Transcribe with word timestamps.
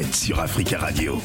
sur 0.00 0.40
Africa 0.40 0.78
Radio. 0.78 1.20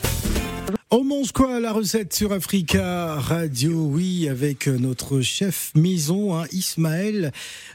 On 0.89 1.03
mange 1.03 1.33
quoi 1.33 1.59
la 1.59 1.73
recette 1.73 2.13
sur 2.13 2.31
Africa 2.31 3.15
Radio 3.15 3.73
Oui, 3.73 4.29
avec 4.29 4.67
notre 4.67 5.19
chef 5.19 5.73
maison, 5.75 6.33
hein, 6.33 6.45
Ismaël 6.53 7.33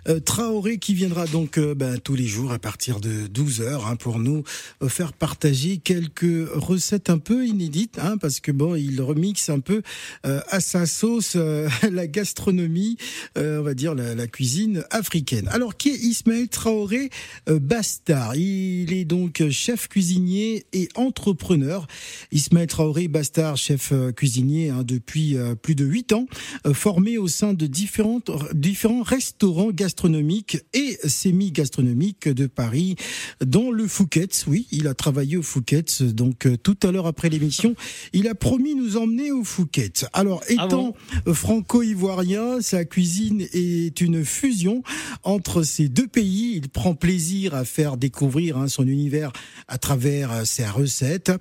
euh, 0.08 0.18
Traoré, 0.18 0.78
qui 0.78 0.94
viendra 0.94 1.26
donc 1.26 1.58
euh, 1.58 1.74
ben, 1.74 1.98
tous 1.98 2.14
les 2.14 2.26
jours 2.26 2.52
à 2.52 2.58
partir 2.58 3.00
de 3.00 3.26
12h 3.26 3.86
hein, 3.86 3.96
pour 3.96 4.18
nous 4.18 4.44
euh, 4.82 4.88
faire 4.88 5.12
partager 5.12 5.76
quelques 5.76 6.48
recettes 6.54 7.10
un 7.10 7.18
peu 7.18 7.46
inédites, 7.46 7.98
hein, 7.98 8.16
parce 8.16 8.40
que 8.40 8.50
bon, 8.50 8.76
il 8.76 8.98
remixe 9.02 9.50
un 9.50 9.60
peu 9.60 9.82
euh, 10.24 10.40
à 10.48 10.60
sa 10.60 10.86
sauce 10.86 11.34
euh, 11.36 11.68
la 11.90 12.06
gastronomie, 12.06 12.96
euh, 13.36 13.60
on 13.60 13.62
va 13.62 13.74
dire 13.74 13.94
la, 13.94 14.26
cuisine 14.26 14.84
africaine. 14.90 15.48
Alors, 15.48 15.76
qui 15.76 15.90
est 15.90 15.98
Ismaël 15.98 16.48
Traoré 16.48 17.10
euh, 17.50 17.58
Bastard? 17.58 18.36
Il 18.36 18.94
est 18.94 19.04
donc 19.04 19.42
chef 19.50 19.88
cuisinier 19.88 20.64
et 20.72 20.88
entrepreneur. 20.94 21.86
Ismaël 22.30 22.68
Traoré 22.68 23.01
Bastard, 23.08 23.56
chef 23.56 23.92
euh, 23.92 24.12
cuisinier 24.12 24.70
hein, 24.70 24.82
depuis 24.84 25.36
euh, 25.36 25.54
plus 25.54 25.74
de 25.74 25.84
huit 25.84 26.12
ans, 26.12 26.26
euh, 26.66 26.74
formé 26.74 27.18
au 27.18 27.28
sein 27.28 27.54
de 27.54 27.66
différentes, 27.66 28.30
différents 28.54 29.02
restaurants 29.02 29.70
gastronomiques 29.70 30.58
et 30.74 30.98
semi-gastronomiques 31.06 32.28
de 32.28 32.46
Paris, 32.46 32.96
dont 33.44 33.70
le 33.70 33.86
Fouquet's. 33.86 34.46
Oui, 34.46 34.66
il 34.70 34.86
a 34.86 34.94
travaillé 34.94 35.36
au 35.36 35.42
Fouquet's. 35.42 36.02
Donc 36.02 36.48
tout 36.62 36.76
à 36.82 36.92
l'heure 36.92 37.06
après 37.06 37.28
l'émission, 37.28 37.74
il 38.12 38.28
a 38.28 38.34
promis 38.34 38.74
nous 38.74 38.96
emmener 38.96 39.32
au 39.32 39.44
Fouquet's. 39.44 40.06
Alors 40.12 40.42
Ah 40.48 40.52
étant 40.52 40.94
bon 41.24 41.34
franco-ivoirien, 41.34 42.60
sa 42.60 42.84
cuisine 42.84 43.46
est 43.52 44.00
une 44.00 44.24
fusion 44.24 44.82
entre 45.22 45.62
ces 45.62 45.88
deux 45.88 46.06
pays. 46.06 46.54
Il 46.56 46.68
prend 46.68 46.94
plaisir 46.94 47.54
à 47.54 47.64
faire 47.64 47.96
découvrir 47.96 48.58
hein, 48.58 48.68
son 48.68 48.86
univers 48.86 49.32
à 49.68 49.78
travers 49.78 50.46
ses 50.46 50.66
recettes. 50.66 51.32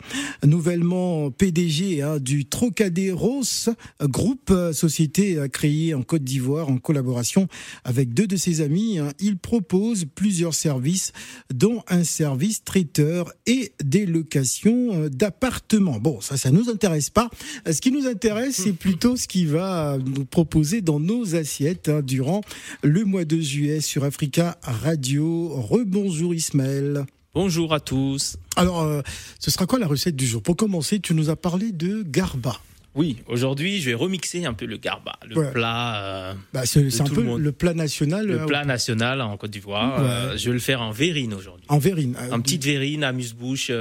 Nouvellement 0.44 1.32
PDG 1.52 2.02
hein, 2.02 2.18
du 2.20 2.46
Trocaderos, 2.46 3.70
groupe 4.04 4.52
euh, 4.52 4.72
société 4.72 5.36
euh, 5.38 5.50
créée 5.50 5.94
en 5.94 6.02
Côte 6.02 6.24
d'Ivoire 6.24 6.70
en 6.70 6.78
collaboration 6.78 7.48
avec 7.84 8.14
deux 8.14 8.26
de 8.26 8.38
ses 8.38 8.62
amis. 8.62 9.00
hein. 9.00 9.10
Il 9.20 9.38
propose 9.38 10.06
plusieurs 10.16 10.54
services, 10.54 11.12
dont 11.54 11.84
un 11.90 12.06
service 12.06 12.64
traiteur 12.64 13.34
et 13.46 13.74
des 13.84 14.06
locations 14.06 14.94
euh, 14.94 15.10
d'appartements. 15.10 16.00
Bon, 16.00 16.22
ça, 16.22 16.38
ça 16.38 16.52
nous 16.52 16.70
intéresse 16.70 17.10
pas. 17.10 17.30
Euh, 17.68 17.74
Ce 17.74 17.82
qui 17.82 17.92
nous 17.92 18.08
intéresse, 18.08 18.56
c'est 18.56 18.74
plutôt 18.74 19.18
ce 19.18 19.28
qu'il 19.28 19.50
va 19.50 19.98
nous 19.98 20.24
proposer 20.24 20.80
dans 20.80 21.02
nos 21.02 21.36
assiettes 21.36 21.90
hein, 21.90 22.02
durant 22.02 22.42
le 22.82 23.04
mois 23.04 23.26
de 23.26 23.38
juillet 23.42 23.82
sur 23.82 24.06
Africa 24.06 24.58
Radio. 24.64 25.50
Rebonjour 25.50 26.34
Ismaël. 26.34 27.06
Bonjour 27.34 27.74
à 27.74 27.80
tous. 27.80 28.36
Alors, 28.58 28.82
euh, 28.82 29.02
ce 29.40 29.52
sera 29.52 29.66
quoi 29.66 29.80
la 29.80 29.88
recette 29.88 30.16
du 30.18 30.28
jour? 30.28 30.42
Pour 30.44 30.58
commencer, 30.58 31.00
tu 31.00 31.14
nous 31.14 31.30
as 31.30 31.38
parlé 31.38 31.72
de 31.72 32.04
garba. 32.04 32.60
Oui, 32.94 33.18
aujourd'hui, 33.28 33.80
je 33.80 33.90
vais 33.90 33.94
remixer 33.94 34.44
un 34.44 34.54
peu 34.54 34.66
le 34.66 34.76
garba, 34.76 35.14
le 35.26 35.38
Ouais. 35.38 35.52
plat, 35.52 36.04
euh, 36.04 36.34
Bah, 36.54 36.66
c'est 36.66 36.80
un 37.00 37.06
peu 37.06 37.22
le 37.22 37.28
monde. 37.28 37.40
le 37.40 37.54
plat 37.54 37.74
national 37.74 38.28
le 38.28 38.42
euh, 38.42 38.46
plat 38.46 38.66
national 38.66 39.22
en 39.22 39.38
Côte 39.38 39.52
d'Ivoire. 39.52 40.02
Ouais. 40.02 40.10
Euh, 40.10 40.38
je 40.38 40.48
vais 40.50 40.54
le 40.54 40.60
faire 40.60 40.82
en 40.82 40.92
verrine 40.92 41.34
aujourd'hui. 41.34 41.66
en 41.70 41.78
verrine. 41.80 42.18
En 42.34 42.42
petite 42.42 42.66
verrine, 42.66 43.06
amuse-bouche 43.06 43.72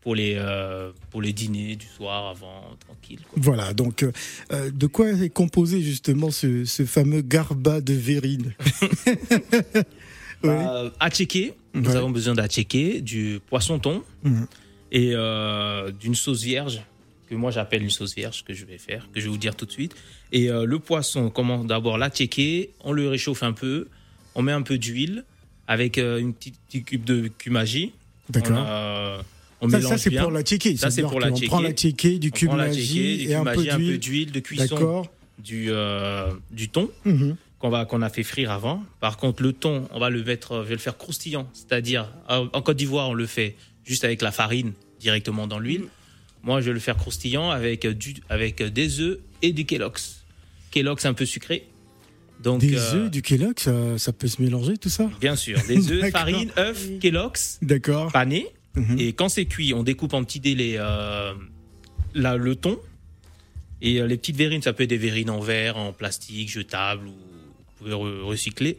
pour 0.00 0.14
les 0.14 0.34
euh, 0.38 0.92
pour 1.10 1.22
les 1.22 1.32
dîners 1.32 1.74
du 1.74 1.86
soir 1.86 2.28
avant, 2.28 2.62
tranquille. 2.78 3.18
quoi. 3.28 3.32
Voilà, 3.42 3.74
donc 3.74 4.04
euh, 4.04 4.70
de 4.70 4.86
quoi 4.86 5.08
est 5.10 5.28
composé 5.30 5.82
justement 5.82 6.30
ce, 6.30 6.64
ce 6.64 6.84
fameux 6.84 7.22
garba 7.22 7.80
de 7.80 7.94
verrine? 7.94 8.52
Ouais. 10.44 10.50
Euh, 10.50 10.90
attiéké, 11.00 11.54
nous 11.80 11.90
Ouais. 11.90 11.96
avons 11.96 12.10
besoin 12.10 12.34
d'attiéké, 12.34 13.00
du 13.00 13.38
poisson 13.48 13.78
thon 13.78 14.02
Mhm. 14.24 14.46
et 14.92 15.12
euh, 15.14 15.90
d'une 15.92 16.14
sauce 16.14 16.42
vierge 16.42 16.80
que 17.28 17.34
moi 17.34 17.50
j'appelle 17.50 17.82
une 17.82 17.90
sauce 17.90 18.14
vierge 18.14 18.44
que 18.44 18.54
je 18.54 18.64
vais 18.64 18.78
faire, 18.78 19.08
que 19.12 19.18
je 19.20 19.24
vais 19.26 19.30
vous 19.30 19.36
dire 19.38 19.54
tout 19.56 19.66
de 19.66 19.72
suite. 19.72 19.94
Et 20.32 20.48
euh, 20.50 20.64
le 20.64 20.78
poisson, 20.78 21.28
comment 21.30 21.64
d'abord 21.64 21.98
l'attiéké, 21.98 22.70
on 22.84 22.92
le 22.92 23.08
réchauffe 23.08 23.42
un 23.42 23.52
peu, 23.52 23.88
on 24.34 24.42
met 24.42 24.52
un 24.52 24.62
peu 24.62 24.78
d'huile 24.78 25.24
avec 25.66 25.98
euh, 25.98 26.18
une 26.18 26.32
petite, 26.34 26.54
petite 26.66 26.84
cube 26.84 27.04
de 27.04 27.28
cumagie. 27.38 27.92
D'accord. 28.30 28.58
On, 29.60 29.66
on 29.66 29.80
Ça, 29.80 29.98
c'est 29.98 30.10
pour 30.10 30.30
la. 30.30 30.44
Ça, 30.44 30.90
c'est 30.90 31.02
pour 31.02 31.18
la 31.20 31.28
On 31.32 31.40
prend 31.40 31.60
la 31.60 31.72
du 31.72 32.30
cube 32.30 32.52
magie 32.52 33.26
et 33.30 33.34
un 33.34 33.44
peu 33.44 33.98
d'huile. 33.98 34.30
de 34.32 34.40
cuisson 34.40 35.04
du, 35.38 35.66
euh, 35.70 36.30
du 36.50 36.68
thon 36.68 36.90
Mhm. 37.04 37.36
Qu'on 37.58 37.70
va 37.70 37.84
qu'on 37.86 38.02
a 38.02 38.08
fait 38.10 38.22
frire 38.22 38.50
avant. 38.50 38.82
Par 39.00 39.16
contre, 39.16 39.42
le 39.42 39.52
thon, 39.52 39.88
on 39.92 39.98
va 39.98 40.10
le 40.10 40.22
mettre, 40.22 40.62
je 40.62 40.68
vais 40.68 40.74
le 40.74 40.80
faire 40.80 40.96
croustillant, 40.98 41.48
c'est-à-dire 41.54 42.08
en 42.28 42.62
Côte 42.62 42.76
d'Ivoire, 42.76 43.08
on 43.10 43.14
le 43.14 43.26
fait 43.26 43.56
juste 43.84 44.04
avec 44.04 44.20
la 44.22 44.32
farine 44.32 44.72
directement 45.00 45.46
dans 45.46 45.58
l'huile. 45.58 45.84
Moi, 46.42 46.60
je 46.60 46.66
vais 46.66 46.74
le 46.74 46.80
faire 46.80 46.96
croustillant 46.96 47.50
avec 47.50 47.86
du 47.86 48.14
avec 48.28 48.62
des 48.62 49.00
œufs 49.00 49.18
et 49.42 49.52
du 49.52 49.64
Kellogg's. 49.64 50.24
Kellogg's 50.70 51.04
un 51.06 51.14
peu 51.14 51.24
sucré. 51.26 51.66
Donc 52.42 52.60
Des 52.60 52.76
euh, 52.76 52.94
œufs, 53.04 53.10
du 53.10 53.22
Kellogg, 53.22 53.58
ça, 53.58 53.96
ça 53.96 54.12
peut 54.12 54.28
se 54.28 54.42
mélanger 54.42 54.76
tout 54.76 54.90
ça 54.90 55.08
bien 55.20 55.36
sûr, 55.36 55.58
des 55.66 55.78
œufs, 55.90 56.00
D'accord. 56.02 56.20
farine, 56.20 56.50
œufs, 56.58 56.98
Kellogg's, 57.00 57.58
D'accord. 57.62 58.12
panés. 58.12 58.46
Mhm. 58.74 58.98
Et 58.98 59.14
quand 59.14 59.30
c'est 59.30 59.46
cuit, 59.46 59.72
on 59.72 59.82
découpe 59.82 60.12
en 60.12 60.22
petits 60.22 60.40
dés 60.40 60.54
les, 60.54 60.74
euh, 60.76 61.32
la- 62.14 62.36
le 62.36 62.54
thon. 62.54 62.78
Et 63.80 64.00
euh, 64.02 64.06
les 64.06 64.18
petites 64.18 64.36
verrines, 64.36 64.60
ça 64.60 64.74
peut 64.74 64.82
être 64.82 64.90
des 64.90 64.98
verrines 64.98 65.30
en 65.30 65.40
verre, 65.40 65.78
en 65.78 65.92
plastique, 65.94 66.50
jetables, 66.50 67.06
ou 67.06 67.14
vous 67.78 67.84
pouvez 67.84 67.92
re- 67.94 68.22
recycler. 68.22 68.78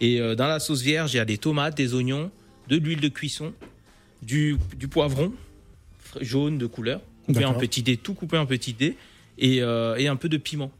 Et 0.00 0.20
euh, 0.20 0.34
dans 0.34 0.46
la 0.46 0.60
sauce 0.60 0.82
vierge, 0.82 1.12
il 1.14 1.16
y 1.16 1.20
a 1.20 1.24
des 1.24 1.38
tomates, 1.38 1.76
des 1.76 1.94
oignons, 1.94 2.30
de 2.68 2.76
l'huile 2.76 3.00
de 3.00 3.08
cuisson, 3.08 3.52
du, 4.22 4.56
du 4.76 4.88
poivron 4.88 5.32
jaune 6.20 6.58
de 6.58 6.66
couleur, 6.66 7.00
coupé 7.26 7.44
en 7.44 7.54
petits 7.54 7.82
dés, 7.82 7.96
tout 7.96 8.14
coupé 8.14 8.38
en 8.38 8.46
petits 8.46 8.72
dés, 8.72 8.96
et, 9.38 9.62
euh, 9.62 9.96
et 9.96 10.08
un 10.08 10.16
peu 10.16 10.28
de 10.28 10.36
piment. 10.36 10.70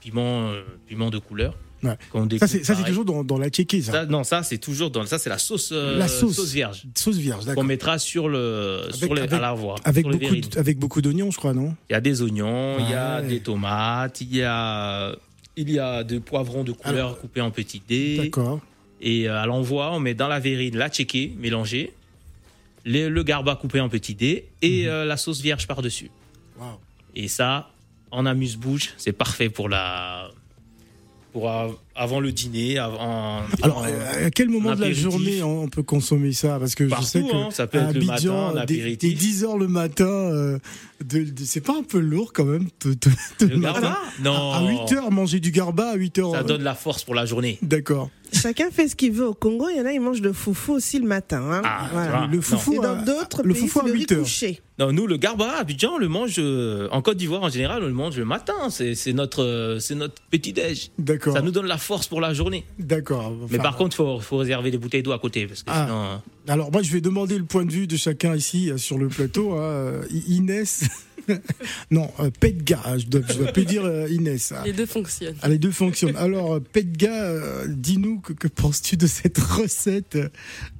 Piment, 0.00 0.50
euh, 0.50 0.62
piment 0.88 1.10
de 1.10 1.18
couleur. 1.18 1.54
Ouais. 1.82 1.96
Ça, 2.38 2.46
c'est 2.48 2.84
toujours 2.84 3.04
dans, 3.04 3.22
dans 3.22 3.38
la 3.38 3.48
tchéké, 3.50 3.82
ça. 3.82 3.92
Ça, 3.92 4.06
non, 4.06 4.24
ça, 4.24 4.42
c'est 4.42 4.58
toujours 4.58 4.90
dans. 4.90 5.04
Ça, 5.06 5.18
c'est 5.18 5.28
la 5.28 5.38
sauce, 5.38 5.70
euh, 5.72 5.98
La 5.98 6.08
sauce. 6.08 6.52
vierge 6.52 6.84
Sauce 6.94 7.16
vierge, 7.16 7.44
qu'on 7.54 7.62
mettra 7.64 7.98
sur 7.98 8.28
le 8.28 8.80
Avec- 8.84 8.94
sur 8.94 9.14
les, 9.14 9.20
avec- 9.22 9.32
à 9.34 9.38
l'armoire. 9.40 9.78
Avec 9.84 10.04
sur 10.04 10.10
les 10.10 10.18
beaucoup, 10.18 10.32
verrines. 10.34 10.48
de- 10.50 10.58
avec 10.58 10.78
beaucoup 10.78 11.02
d'oignons, 11.02 11.30
je 11.30 11.36
crois, 11.36 11.52
non? 11.52 11.76
Il 11.90 11.92
y 11.92 11.96
a 11.96 12.00
des 12.00 12.22
oignons, 12.22 12.78
il 12.80 12.90
y 12.90 12.94
a 12.94 13.20
Ouais. 13.20 13.28
des 13.28 13.40
tomates, 13.40 14.20
il 14.22 14.34
y 14.34 14.42
a 14.42 15.14
il 15.56 15.70
y 15.70 15.78
a 15.78 16.04
des 16.04 16.20
poivrons 16.20 16.64
de 16.64 16.72
couleur 16.72 16.94
Alors, 17.08 17.18
coupés 17.20 17.40
en 17.40 17.50
petits 17.50 17.82
dés. 17.86 18.16
D'accord. 18.18 18.60
Et 19.00 19.28
euh, 19.28 19.40
à 19.40 19.46
l'envoi, 19.46 19.92
on 19.92 20.00
met 20.00 20.14
dans 20.14 20.28
la 20.28 20.38
verrine 20.40 20.76
la 20.76 20.88
tchéké 20.88 21.32
mélangée, 21.38 21.92
les- 22.84 23.08
le 23.08 23.22
garba 23.22 23.56
coupé 23.56 23.80
en 23.80 23.88
petits 23.88 24.14
dés 24.14 24.46
et 24.62 24.82
Mhm. 24.84 24.88
euh, 24.88 25.04
la 25.04 25.16
sauce 25.16 25.40
vierge 25.40 25.66
par 25.66 25.82
dessus. 25.82 26.10
Waouh. 26.58 26.78
Et 27.14 27.28
ça, 27.28 27.70
en 28.10 28.26
amuse-bouche, 28.26 28.94
c'est 28.96 29.12
parfait 29.12 29.48
pour 29.50 29.68
la 29.68 30.30
pour 31.36 31.50
avant 31.94 32.18
le 32.20 32.32
dîner, 32.32 32.78
avant. 32.78 33.42
Alors, 33.62 33.84
à 33.84 34.30
quel 34.30 34.48
moment 34.48 34.74
de 34.74 34.80
la 34.80 34.92
journée 34.94 35.42
on 35.42 35.68
peut 35.68 35.82
consommer 35.82 36.32
ça? 36.32 36.58
Parce 36.58 36.74
que 36.74 36.84
je 36.84 36.88
Partout, 36.88 37.04
sais 37.04 37.20
que 37.20 37.36
hein, 37.36 37.48
ça 37.50 37.66
peut 37.66 37.78
à 37.78 37.90
être 37.90 37.94
le 37.94 38.00
matin, 38.06 38.52
Abidjan, 38.56 38.64
dès, 38.66 38.96
dès 38.96 39.12
10 39.12 39.44
heures 39.44 39.58
le 39.58 39.68
matin, 39.68 40.06
euh, 40.06 40.58
de- 41.04 41.24
de- 41.24 41.44
c'est 41.44 41.60
pas 41.60 41.74
un 41.76 41.82
peu 41.82 41.98
lourd 41.98 42.32
quand 42.32 42.46
même 42.46 42.68
de, 42.86 42.96
Le 43.46 43.56
matin? 43.58 43.80
garba? 43.82 43.98
Non. 44.22 44.52
À 44.52 44.62
8 44.66 44.92
heures, 44.94 45.10
manger 45.10 45.38
du 45.38 45.50
garba 45.50 45.90
à 45.90 45.94
8 45.96 46.18
heures. 46.20 46.30
Ça 46.32 46.38
euh, 46.38 46.42
donne 46.44 46.62
la 46.62 46.74
force 46.74 47.04
pour 47.04 47.14
la 47.14 47.26
journée. 47.26 47.58
D'accord. 47.60 48.08
Chacun 48.40 48.70
fait 48.70 48.88
ce 48.88 48.96
qu'il 48.96 49.12
veut 49.12 49.26
au 49.26 49.34
Congo. 49.34 49.68
Il 49.70 49.76
y 49.76 49.80
en 49.80 49.86
a, 49.86 49.92
ils 49.92 50.00
mangent 50.00 50.20
le 50.22 50.32
foufou 50.32 50.72
aussi 50.74 50.98
le 50.98 51.06
matin. 51.06 51.42
hein. 51.50 51.62
Ah, 51.64 51.88
Voilà. 51.92 52.10
tu 52.12 52.16
vois. 52.18 52.26
Le 52.28 52.40
foufou, 52.40 52.72
Et 52.74 52.78
dans 52.78 53.02
d'autres 53.02 53.42
le 53.42 53.52
pays, 53.54 53.62
foufou 53.62 53.80
à 53.80 53.82
c'est 53.82 53.88
le 53.88 53.92
riz 53.94 54.00
8 54.00 54.12
heures. 54.12 54.22
couché. 54.22 54.60
Non, 54.78 54.92
nous, 54.92 55.06
le 55.06 55.16
garba 55.16 55.52
à 55.52 55.60
Abidjan, 55.60 55.92
on 55.94 55.98
le 55.98 56.08
mange 56.08 56.34
euh, 56.38 56.88
en 56.92 57.00
Côte 57.00 57.16
d'Ivoire 57.16 57.42
en 57.42 57.48
général, 57.48 57.82
on 57.82 57.86
le 57.86 57.92
mange 57.94 58.18
le 58.18 58.26
matin. 58.26 58.52
C'est 58.68 58.94
c'est 58.94 59.14
notre, 59.14 59.42
euh, 59.42 59.78
c'est 59.78 59.94
notre 59.94 60.14
petit-déj. 60.30 60.90
D'accord. 60.98 61.32
Ça 61.34 61.40
nous 61.40 61.50
donne 61.50 61.64
la 61.66 61.78
force 61.78 62.06
pour 62.08 62.20
la 62.20 62.34
journée. 62.34 62.66
D'accord. 62.78 63.32
Mais 63.50 63.56
par 63.58 63.76
contre, 63.76 63.94
il 63.94 63.96
faut, 63.96 64.20
faut 64.20 64.36
réserver 64.36 64.70
des 64.70 64.76
bouteilles 64.78 65.02
d'eau 65.02 65.12
à 65.12 65.18
côté. 65.18 65.46
Parce 65.46 65.62
que 65.62 65.70
Ah. 65.72 65.86
sinon, 65.86 66.02
euh, 66.04 66.52
Alors 66.52 66.70
moi 66.70 66.82
je 66.82 66.92
vais 66.92 67.00
demander 67.00 67.38
le 67.38 67.44
point 67.44 67.64
de 67.64 67.72
vue 67.72 67.86
de 67.86 67.96
chacun 67.96 68.36
ici 68.36 68.70
sur 68.76 68.98
le 68.98 69.08
plateau. 69.08 69.54
hein. 69.54 69.92
Inès, 70.28 70.84
non, 71.90 72.10
euh, 72.20 72.30
Pedga, 72.40 72.80
hein, 72.84 72.98
je 72.98 73.06
dois, 73.06 73.20
je 73.28 73.34
dois 73.38 73.52
plus 73.52 73.64
dire 73.64 73.84
euh, 73.84 74.08
Inès. 74.10 74.52
Les 74.64 74.72
deux 74.72 74.86
fonctionnent. 74.86 75.36
Ah, 75.42 75.48
les 75.48 75.58
deux 75.58 75.70
fonctionnent. 75.70 76.16
Alors 76.16 76.54
euh, 76.54 76.60
Pedga, 76.60 77.12
euh, 77.12 77.66
dis-nous 77.68 78.20
que, 78.20 78.32
que 78.32 78.48
penses-tu 78.48 78.96
de 78.96 79.06
cette 79.06 79.38
recette? 79.38 80.18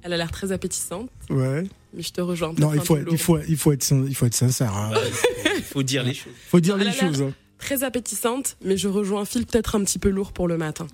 Elle 0.02 0.12
a 0.12 0.16
l'air 0.16 0.30
très 0.30 0.52
appétissante, 0.52 1.10
Ouais. 1.30 1.64
mais 1.94 2.02
je 2.02 2.12
te 2.12 2.20
rejoins. 2.20 2.54
Non, 2.58 2.72
il 2.74 2.80
faut, 2.80 2.96
peu 2.96 3.04
il 3.10 3.18
faut, 3.18 3.38
il 3.48 3.56
faut 3.56 3.72
être, 3.72 3.90
il 4.08 4.14
faut 4.14 4.26
être 4.26 4.34
sincère. 4.34 4.74
hein. 4.76 4.92
il 5.56 5.62
faut 5.62 5.82
dire 5.82 6.02
les 6.02 6.14
choses. 6.14 6.32
Faut 6.48 6.60
dire 6.60 6.76
les 6.76 6.92
choses. 6.92 7.22
hein. 7.22 7.32
Très 7.58 7.84
appétissante, 7.84 8.56
mais 8.64 8.76
je 8.76 8.86
rejoins 8.88 9.24
Phil 9.24 9.46
peut-être 9.46 9.76
un 9.76 9.84
petit 9.84 9.98
peu 9.98 10.10
lourd 10.10 10.32
pour 10.32 10.46
le 10.46 10.58
matin. 10.58 10.86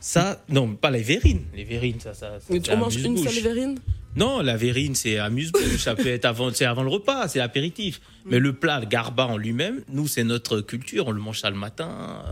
Ça, 0.00 0.44
non, 0.48 0.74
pas 0.74 0.90
les 0.90 1.02
verrines. 1.02 1.42
Les 1.54 1.64
verrines, 1.64 1.98
ça, 2.00 2.12
ça. 2.14 2.38
ça 2.40 2.54
on 2.74 2.76
mange 2.76 2.96
une 2.96 3.16
seule 3.16 3.42
verrine? 3.42 3.78
Non, 4.16 4.40
la 4.40 4.56
verrine, 4.56 4.94
c'est 4.94 5.18
amuse-bouche. 5.18 5.76
ça 5.78 5.94
peut 5.94 6.06
être 6.08 6.24
avant, 6.24 6.50
c'est 6.52 6.64
avant 6.64 6.82
le 6.82 6.88
repas, 6.88 7.28
c'est 7.28 7.38
l'apéritif. 7.38 8.00
Mm. 8.24 8.28
Mais 8.30 8.38
le 8.38 8.52
plat, 8.54 8.80
le 8.80 8.86
garba 8.86 9.26
en 9.26 9.36
lui-même, 9.36 9.82
nous, 9.90 10.08
c'est 10.08 10.24
notre 10.24 10.60
culture. 10.60 11.06
On 11.08 11.12
le 11.12 11.20
mange 11.20 11.40
ça 11.40 11.50
le 11.50 11.56
matin. 11.56 12.22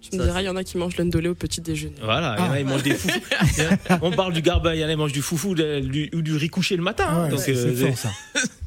Tu 0.00 0.16
me 0.16 0.24
diras, 0.24 0.42
il 0.42 0.46
y 0.46 0.48
en 0.48 0.56
a 0.56 0.64
qui 0.64 0.76
mangent 0.78 0.96
l'endolé 0.96 1.28
au 1.28 1.34
petit 1.34 1.60
déjeuner. 1.60 1.94
Voilà, 2.02 2.34
il 2.38 2.44
y 2.44 2.48
en 2.48 2.50
a, 2.52 2.60
ils 2.60 2.66
mangent 2.66 2.82
des 2.82 2.94
foufous. 2.94 3.20
On 4.02 4.10
parle 4.10 4.32
du 4.32 4.42
garba, 4.42 4.74
il 4.74 4.80
y 4.80 4.84
en 4.84 4.88
a, 4.88 4.92
ils 4.92 4.96
mangent 4.98 5.12
du 5.12 5.22
foufou 5.22 5.54
du- 5.54 6.10
ou 6.12 6.22
du 6.22 6.36
riz 6.36 6.48
couché 6.48 6.76
le 6.76 6.82
matin. 6.82 7.06
Ah 7.08 7.28
hein. 7.32 7.36
c'est 7.38 7.56
euh, 7.56 7.74
fort 7.76 7.96
ça. 7.96 8.10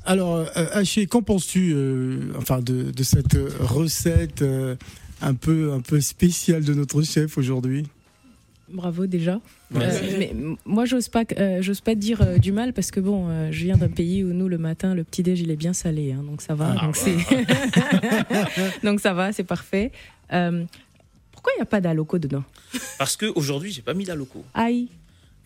Alors, 0.05 0.35
euh, 0.37 0.45
Haché, 0.71 1.07
qu'en 1.07 1.21
penses-tu 1.21 1.73
euh, 1.75 2.19
enfin, 2.37 2.59
de, 2.61 2.89
de 2.91 3.03
cette 3.03 3.37
recette 3.59 4.43
euh, 4.43 4.75
un, 5.21 5.33
peu, 5.33 5.73
un 5.73 5.81
peu 5.81 5.99
spéciale 5.99 6.63
de 6.63 6.73
notre 6.73 7.01
chef 7.01 7.37
aujourd'hui? 7.37 7.85
Bravo 8.67 9.05
déjà. 9.05 9.39
Euh, 9.75 10.01
mais 10.17 10.33
moi, 10.65 10.85
j'ose 10.85 11.07
pas, 11.07 11.23
euh, 11.37 11.61
j'ose 11.61 11.81
pas 11.81 11.93
dire 11.93 12.21
euh, 12.21 12.37
du 12.37 12.51
mal 12.51 12.73
parce 12.73 12.89
que 12.89 12.99
bon, 12.99 13.27
euh, 13.29 13.51
je 13.51 13.63
viens 13.63 13.77
d'un 13.77 13.89
pays 13.89 14.23
où 14.23 14.33
nous 14.33 14.47
le 14.47 14.57
matin, 14.57 14.95
le 14.95 15.03
petit 15.03 15.21
déj 15.21 15.41
il 15.41 15.51
est 15.51 15.55
bien 15.55 15.73
salé, 15.73 16.13
hein, 16.13 16.23
donc 16.23 16.41
ça 16.41 16.55
va. 16.55 16.75
Ah, 16.79 16.85
donc 16.87 16.95
bah. 18.83 18.97
ça 19.01 19.13
va, 19.13 19.31
c'est 19.31 19.43
parfait. 19.43 19.91
Pourquoi 20.29 21.53
il 21.53 21.57
n'y 21.57 21.61
a 21.61 21.65
pas 21.65 21.81
d'aloco 21.81 22.17
dedans? 22.17 22.43
Parce 22.97 23.15
qu'aujourd'hui, 23.17 23.71
j'ai 23.71 23.83
pas 23.83 23.93
mis 23.93 24.05
la 24.05 24.15
loco. 24.15 24.43
Aïe. 24.53 24.89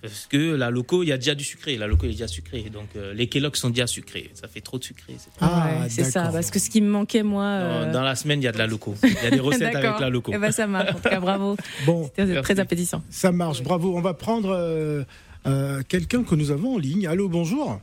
Parce 0.02 0.28
que 0.28 0.56
la 0.56 0.70
loco, 0.70 1.04
il 1.04 1.10
y 1.10 1.12
a 1.12 1.18
déjà 1.18 1.36
du 1.36 1.44
sucré. 1.44 1.76
La 1.76 1.86
loco 1.86 2.06
est 2.06 2.12
déjà 2.12 2.28
sucrée. 2.28 2.70
Donc 2.72 2.88
euh, 2.96 3.14
les 3.14 3.28
Kellogg's 3.28 3.60
sont 3.60 3.70
déjà 3.70 3.86
sucrés. 3.86 4.30
Ça 4.34 4.48
fait 4.48 4.62
trop 4.62 4.80
de 4.80 4.84
sucré. 4.86 5.16
c'est 5.18 5.30
Ah, 5.42 5.72
Ouais, 5.82 5.90
c'est 5.90 6.06
ça, 6.06 6.30
parce 6.32 6.52
que 6.52 6.58
ce 6.60 6.70
qui 6.70 6.80
me 6.80 6.90
manquait 6.90 7.22
moi. 7.24 7.44
Dans, 7.60 7.66
euh, 7.66 7.92
dans 7.92 8.02
la 8.04 8.16
semaine, 8.16 8.40
il 8.42 8.46
y 8.46 8.48
a 8.48 8.54
de 8.54 8.58
la 8.58 8.68
loco. 8.68 8.96
Il 9.04 9.12
y 9.12 9.28
a 9.28 9.30
des 9.32 9.40
recettes 9.42 9.76
avec 9.76 10.00
la 10.00 10.10
loco. 10.10 10.32
Eh 10.34 10.38
ben 10.38 10.52
ça 10.52 10.68
marche. 10.68 10.92
En 10.92 10.94
tout 10.94 11.02
cas, 11.10 11.20
bravo. 11.20 11.58
Bon, 11.86 12.10
C'était 12.16 12.42
très 12.42 12.60
appétissant. 12.62 13.04
ça 13.10 13.32
marche, 13.34 13.62
bravo. 13.62 13.94
On 13.98 14.02
va 14.02 14.14
prendre 14.14 14.52
euh, 14.52 15.04
euh, 15.48 15.82
quelqu'un 15.88 16.24
que 16.24 16.36
nous 16.36 16.52
avons 16.52 16.76
en 16.76 16.78
ligne. 16.78 17.06
Allô, 17.06 17.28
bonjour. 17.28 17.82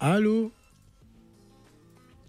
Allô 0.00 0.50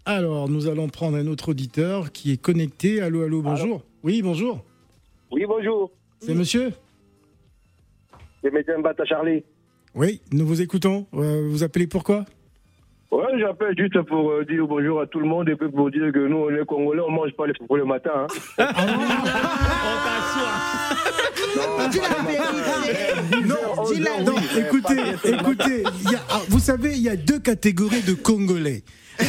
Alors, 0.05 0.49
nous 0.49 0.67
allons 0.67 0.87
prendre 0.89 1.17
un 1.17 1.27
autre 1.27 1.49
auditeur 1.49 2.11
qui 2.11 2.31
est 2.31 2.37
connecté. 2.37 3.01
Allô, 3.01 3.23
allô, 3.23 3.41
bonjour. 3.41 3.83
Oui, 4.03 4.21
bonjour. 4.21 4.63
Oui, 5.31 5.43
bonjour. 5.45 5.91
C'est 6.21 6.33
monsieur 6.33 6.71
C'est 8.43 8.51
Médecin 8.51 8.79
Bata 8.79 9.05
Charlie. 9.05 9.43
Oui, 9.95 10.21
nous 10.31 10.45
vous 10.47 10.61
écoutons. 10.61 11.05
Euh, 11.13 11.47
vous 11.49 11.63
appelez 11.63 11.87
pourquoi 11.87 12.25
Ouais, 13.11 13.25
j'appelle 13.39 13.75
juste 13.77 14.01
pour 14.03 14.31
euh, 14.31 14.45
dire 14.45 14.65
bonjour 14.65 15.01
à 15.01 15.05
tout 15.07 15.19
le 15.19 15.25
monde 15.27 15.49
et 15.49 15.55
puis 15.57 15.69
pour 15.69 15.91
dire 15.91 16.11
que 16.13 16.27
nous, 16.27 16.37
on 16.37 16.49
est 16.49 16.65
Congolais, 16.65 17.01
on 17.05 17.11
mange 17.11 17.31
pas 17.33 17.45
les 17.45 17.53
pour 17.53 17.75
le 17.75 17.83
matin. 17.83 18.25
Hein. 18.57 18.67
Dis 21.91 21.99
la 21.99 22.23
vérité. 22.31 23.47
Non, 23.47 23.83
Dis 23.91 23.99
la 23.99 24.23
non, 24.23 24.35
écoutez, 24.57 24.95
mais 24.95 25.17
pas- 25.17 25.41
écoutez, 25.41 25.83
il 26.05 26.11
y 26.11 26.15
a- 26.15 26.19
ah, 26.29 26.41
vous 26.47 26.59
savez, 26.59 26.91
il 26.95 27.01
y 27.01 27.09
a 27.09 27.15
deux 27.17 27.39
catégories 27.39 28.01
de 28.01 28.13
Congolais. 28.13 28.83
Il 29.19 29.25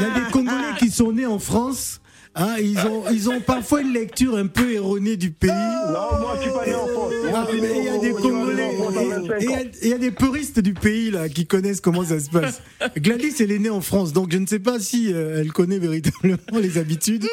y 0.00 0.04
a 0.04 0.10
des 0.24 0.30
Congolais 0.32 0.74
qui 0.78 0.88
sont 0.90 1.12
nés 1.12 1.26
en 1.26 1.38
France. 1.38 2.00
Hein, 2.36 2.56
ils, 2.60 2.78
ont, 2.78 3.02
ils 3.10 3.28
ont 3.30 3.40
parfois 3.40 3.80
une 3.82 3.92
lecture 3.92 4.36
un 4.36 4.46
peu 4.46 4.72
erronée 4.72 5.16
du 5.16 5.30
pays. 5.32 5.50
Non, 5.50 6.18
moi, 6.20 6.34
je 6.36 6.42
suis 6.42 6.50
pas 6.50 6.66
né 6.66 6.74
en 6.74 6.86
France. 6.86 7.12
Ah, 7.34 7.46
mais 7.52 7.78
il 7.78 7.84
y 7.84 7.88
a 7.88 7.98
des 7.98 8.10
Congolais 8.12 8.66
en 8.66 8.82
France 8.82 8.96
à 8.96 9.02
et- 9.02 9.08
25 9.08 9.42
et 9.42 9.44
il 9.82 9.88
y 9.88 9.92
a- 9.92 9.96
y 9.96 9.98
des 9.98 10.10
puristes 10.10 10.60
du 10.60 10.74
pays 10.74 11.10
là 11.10 11.28
qui 11.28 11.46
connaissent 11.46 11.80
comment 11.80 12.04
ça 12.04 12.20
se 12.20 12.30
passe. 12.30 12.62
Gladys, 12.96 13.34
elle 13.40 13.50
est 13.52 13.58
née 13.58 13.70
en 13.70 13.80
France, 13.80 14.12
donc 14.12 14.30
je 14.32 14.38
ne 14.38 14.46
sais 14.46 14.58
pas 14.60 14.78
si 14.78 15.12
euh, 15.12 15.40
elle 15.40 15.52
connaît 15.52 15.78
véritablement 15.78 16.36
les 16.60 16.78
habitudes. 16.78 17.26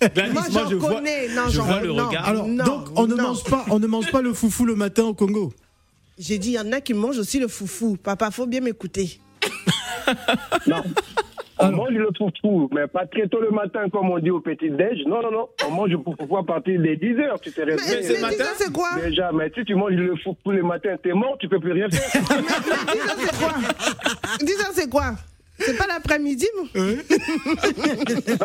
Gladys, 0.00 0.32
Moi, 0.32 0.42
moi, 0.50 0.62
j'en 0.64 0.70
je 0.70 0.76
vois, 0.76 0.94
connais. 0.94 1.28
Non, 1.28 1.42
je 1.48 1.56
j'en- 1.56 1.64
vois 1.64 1.80
le 1.80 1.88
non. 1.92 2.06
regard. 2.08 2.28
Alors, 2.28 2.46
Non, 2.48 2.64
donc 2.64 2.84
on 2.96 3.06
ne 3.06 3.14
mange 3.16 3.42
pas, 3.44 3.64
on 3.70 3.78
ne 3.78 3.86
mange 3.86 4.10
pas 4.10 4.22
le 4.22 4.32
foufou 4.32 4.64
le 4.64 4.74
matin 4.76 5.04
au 5.04 5.14
Congo. 5.14 5.52
J'ai 6.18 6.38
dit, 6.38 6.50
il 6.50 6.54
y 6.54 6.58
en 6.58 6.70
a 6.72 6.80
qui 6.82 6.92
mangent 6.94 7.18
aussi 7.18 7.38
le 7.38 7.48
foufou. 7.48 7.96
Papa, 7.96 8.30
faut 8.30 8.46
bien 8.46 8.60
m'écouter. 8.60 9.18
Non. 10.66 10.82
On 11.62 11.70
mange 11.72 11.90
le 11.92 12.08
foufou, 12.16 12.68
mais 12.72 12.86
pas 12.86 13.06
très 13.06 13.26
tôt 13.28 13.40
le 13.40 13.50
matin, 13.50 13.88
comme 13.90 14.10
on 14.10 14.18
dit 14.18 14.30
au 14.30 14.40
petit-déj. 14.40 15.04
Non, 15.06 15.22
non, 15.22 15.30
non. 15.30 15.48
On 15.66 15.70
mange 15.72 15.90
le 15.90 15.98
foufou 15.98 16.36
à 16.36 16.44
partir 16.44 16.80
des 16.80 16.96
10 16.96 17.18
heures. 17.20 17.40
Tu 17.40 17.52
t'es 17.52 17.64
Mais, 17.64 17.72
réveillé. 17.74 18.16
mais 18.22 18.32
ça, 18.32 18.44
c'est 18.56 18.72
quoi? 18.72 18.88
Déjà, 19.02 19.30
mais 19.32 19.50
si 19.54 19.64
tu 19.64 19.74
manges 19.74 19.92
le 19.94 20.16
foufou 20.16 20.50
le 20.52 20.62
matin, 20.62 20.96
t'es 21.02 21.12
mort, 21.12 21.36
tu 21.38 21.48
peux 21.48 21.60
plus 21.60 21.72
rien 21.72 21.88
faire. 21.90 22.22
Mais 22.30 22.92
dis 22.92 22.98
ça, 22.98 23.14
c'est 23.18 23.38
quoi? 23.38 23.54
Dis 24.40 24.52
ça, 24.52 24.68
c'est 24.72 24.90
quoi? 24.90 25.12
C'est 25.62 25.76
pas 25.76 25.86
l'après-midi 25.86 26.46
moi 26.56 26.68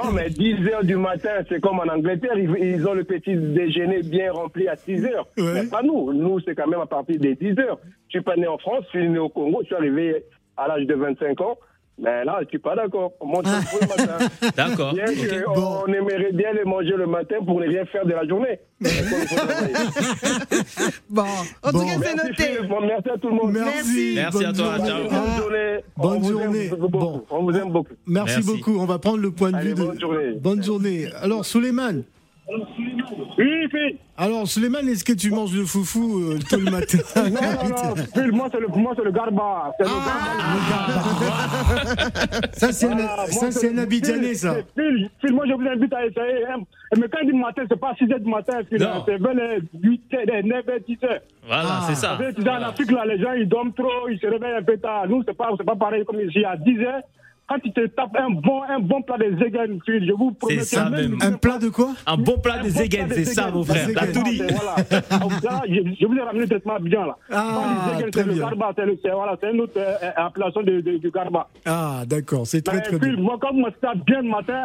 Non, 0.03 0.12
mais 0.12 0.29
10 0.29 0.67
heures 0.67 0.83
du 0.83 0.97
matin, 0.97 1.29
c'est 1.47 1.62
comme 1.62 1.79
en 1.79 1.83
Angleterre, 1.88 2.38
ils, 2.38 2.50
ils 2.62 2.85
ont 2.85 2.94
le 2.94 3.06
petit 3.06 3.35
déjeuner 3.38 4.01
bien 4.01 4.33
rempli 4.33 4.67
à 4.67 4.75
6 4.75 5.06
heures. 5.06 5.25
Ouais. 5.38 5.53
Mais 5.53 5.63
pas 5.67 5.81
nous. 5.81 6.12
Nous, 6.12 6.41
c'est 6.41 6.56
quand 6.56 6.67
même 6.67 6.81
à 6.81 6.85
partir 6.85 7.17
des 7.17 7.35
10 7.35 7.57
heures. 7.59 7.79
Je 8.09 8.17
suis 8.17 8.21
pas 8.21 8.35
né 8.35 8.47
en 8.47 8.57
France, 8.57 8.83
je 8.94 9.00
suis 9.00 9.07
né 9.09 9.17
au 9.17 9.29
Congo, 9.29 9.59
je 9.62 9.67
suis 9.67 9.75
arrivé 9.75 10.25
à 10.57 10.67
l'âge 10.67 10.85
de 10.85 10.94
25 10.94 11.39
ans. 11.39 11.57
Mais 11.97 12.25
là, 12.25 12.39
je 12.44 12.50
suis 12.50 12.59
pas 12.59 12.75
d'accord. 12.75 13.13
On 13.21 13.25
mange 13.27 13.45
le 13.45 13.51
foufou 13.51 13.77
le 13.81 13.88
matin. 13.88 14.18
D'accord. 14.57 14.94
Bien 14.94 15.06
ok. 15.06 15.44
qu'on 15.45 15.53
Bon. 15.53 15.83
on 15.88 15.94
aimerait 15.94 16.31
bien 16.33 16.51
les 16.51 16.65
manger 16.65 16.94
le 16.97 17.07
matin 17.07 17.36
pour 17.45 17.62
ne 17.62 17.68
rien 17.68 17.86
faire 17.86 18.06
de 18.06 18.12
la 18.12 18.27
journée. 18.27 18.59
Bon, 21.09 21.24
en 21.63 21.71
Bon. 21.71 21.80
tout 21.80 21.86
cas, 21.86 21.92
c'est 21.94 22.15
merci, 22.15 22.15
noté. 22.15 22.59
Merci 22.86 23.09
à 23.09 23.18
tout 23.18 23.30
le 23.30 23.36
monde. 23.36 23.51
Merci. 23.53 24.13
Merci 24.15 24.44
à 24.45 24.51
bonne 24.51 24.56
toi, 24.57 24.77
journée. 24.77 25.07
Bonne 25.09 25.12
Ah, 25.12 25.38
journée. 25.38 25.77
bonne 25.97 26.12
on 26.18 26.19
vous 26.19 26.31
journée. 26.31 26.65
Aime 26.65 26.75
beaucoup. 26.75 26.88
Bon. 26.97 27.25
On 27.30 27.44
vous 27.44 27.51
aime 27.57 27.71
beaucoup. 27.71 27.94
Merci, 28.06 28.36
Merci. 28.36 28.51
beaucoup. 28.57 28.77
On 28.80 28.86
va 28.86 29.00
prendre 29.00 29.19
le 29.19 29.31
point 29.31 29.51
de 29.51 29.56
Allez, 29.56 29.69
vue 29.69 29.75
de. 29.75 29.83
bonne 29.86 30.00
journée. 30.00 30.31
Bonne 30.41 30.63
journée. 30.63 31.07
Alors, 31.21 31.45
Suleiman. 31.45 32.03
Oui, 32.47 33.68
Phil. 33.71 33.97
Alors, 34.18 34.47
Suleiman, 34.47 34.88
est-ce 34.88 35.03
que 35.03 35.13
tu 35.13 35.31
manges 35.31 35.56
le 35.56 35.65
foufou 35.65 36.19
euh, 36.19 36.38
tôt 36.47 36.57
le 36.57 36.69
matin? 36.71 37.00
Non, 37.15 37.24
non, 37.31 37.69
non. 37.69 37.95
Phil, 38.13 38.31
moi, 38.31 38.47
c'est 38.51 38.59
le, 38.59 38.68
moi, 38.68 38.94
c'est 38.95 39.03
le 39.03 39.12
garba. 39.12 39.71
C'est 39.80 39.86
le 39.86 39.89
garba. 39.89 40.12
Ça, 42.53 42.71
c'est 42.71 42.86
un, 42.88 42.97
ça, 43.51 43.68
un 43.68 43.77
Abidjanais, 43.80 44.36
ça. 44.36 44.57
Phil, 44.77 45.09
Phil, 45.21 45.33
moi, 45.33 45.45
je 45.47 45.53
vous 45.53 45.68
invite 45.68 45.92
à 45.94 46.06
essayer. 46.06 46.45
hein. 46.47 46.59
Mais 46.97 47.07
quand 47.09 47.18
il 47.24 47.31
dit 47.31 47.38
matin, 47.38 47.63
c'est 47.68 47.80
pas 47.80 47.95
6 47.97 48.06
h 48.06 48.19
du 48.24 48.30
matin, 48.30 48.59
Phil. 48.69 48.83
Hein. 48.83 49.03
C'est 49.07 49.18
vers 49.18 49.33
les 49.33 49.57
8 49.81 50.01
h, 50.12 50.45
9 50.45 50.65
h, 50.65 50.86
10 50.88 50.94
h. 50.98 51.19
Voilà, 51.48 51.63
Ah. 51.68 51.83
c'est 51.88 51.95
ça. 51.95 52.15
Tu 52.19 52.25
sais, 52.25 52.33
tu 52.36 52.44
sais, 52.44 52.50
en 52.50 52.62
Afrique, 52.62 52.91
là, 52.91 53.06
les 53.07 53.18
gens, 53.19 53.33
ils 53.33 53.50
dorment 53.50 53.74
trop, 53.74 54.07
ils 54.09 54.19
se 54.19 54.27
réveillent 54.27 54.57
un 54.59 54.63
peu 54.63 54.77
tard. 54.77 55.07
Nous, 55.09 55.24
c'est 55.27 55.36
pas, 55.36 55.50
c'est 55.57 55.65
pas 55.65 55.75
pareil 55.75 56.06
comme 56.06 56.21
ici 56.21 56.45
à 56.45 56.56
10 56.57 56.77
h. 56.77 57.01
Quand 57.47 57.59
tu 57.59 57.71
te 57.71 57.86
tapes 57.88 58.15
un 58.18 58.31
bon, 58.31 58.63
un 58.63 58.80
bon 58.80 59.03
plat 59.03 59.18
de 59.19 59.38
zégan, 59.38 59.77
Phil, 59.86 60.03
je 60.07 60.12
vous 60.13 60.31
promets. 60.31 60.59
C'est 60.62 60.75
ça 60.77 60.86
que 60.86 60.89
même. 60.95 61.18
Un 61.21 61.33
plat 61.33 61.59
de 61.59 61.69
quoi 61.69 61.89
Un 62.07 62.18
bon 62.18 62.39
plat 62.39 62.57
de 62.57 62.63
de 62.69 63.13
c'est 63.13 63.25
ça, 63.25 63.51
mon 63.51 63.63
frère. 63.63 63.88
La 63.89 63.94
T'as 63.94 64.12
tout 64.12 64.24
dit. 64.24 64.42
Voilà. 64.42 65.19
Donc 65.19 65.44
là, 65.44 65.62
je, 65.69 65.95
je 66.01 66.06
vous 66.07 66.15
ai 66.15 66.21
ramené 66.21 66.47
traitement 66.47 66.79
bien 66.79 67.05
là. 67.05 67.15
Ah, 67.31 67.91
Quand 68.00 68.10
très 68.10 68.12
c'est 68.22 68.24
le 68.27 68.34
bien. 68.34 68.41
garba, 68.46 68.72
c'est 68.75 69.12
voilà, 69.12 69.38
une 69.51 69.62
autre 69.62 69.74
euh, 69.77 69.93
euh, 70.01 70.12
appellation 70.15 70.63
de, 70.63 70.81
de- 70.81 70.98
du 70.98 71.12
garba. 71.12 71.48
Ah, 71.65 72.01
d'accord, 72.08 72.48
c'est 72.48 72.63
très 72.63 72.81
très 72.81 72.98
bien. 72.98 73.15
moi, 73.17 73.38
comme 73.39 73.58
moi, 73.60 73.70
ça 73.79 73.93
bien 73.93 74.24
le 74.24 74.29
matin, 74.29 74.63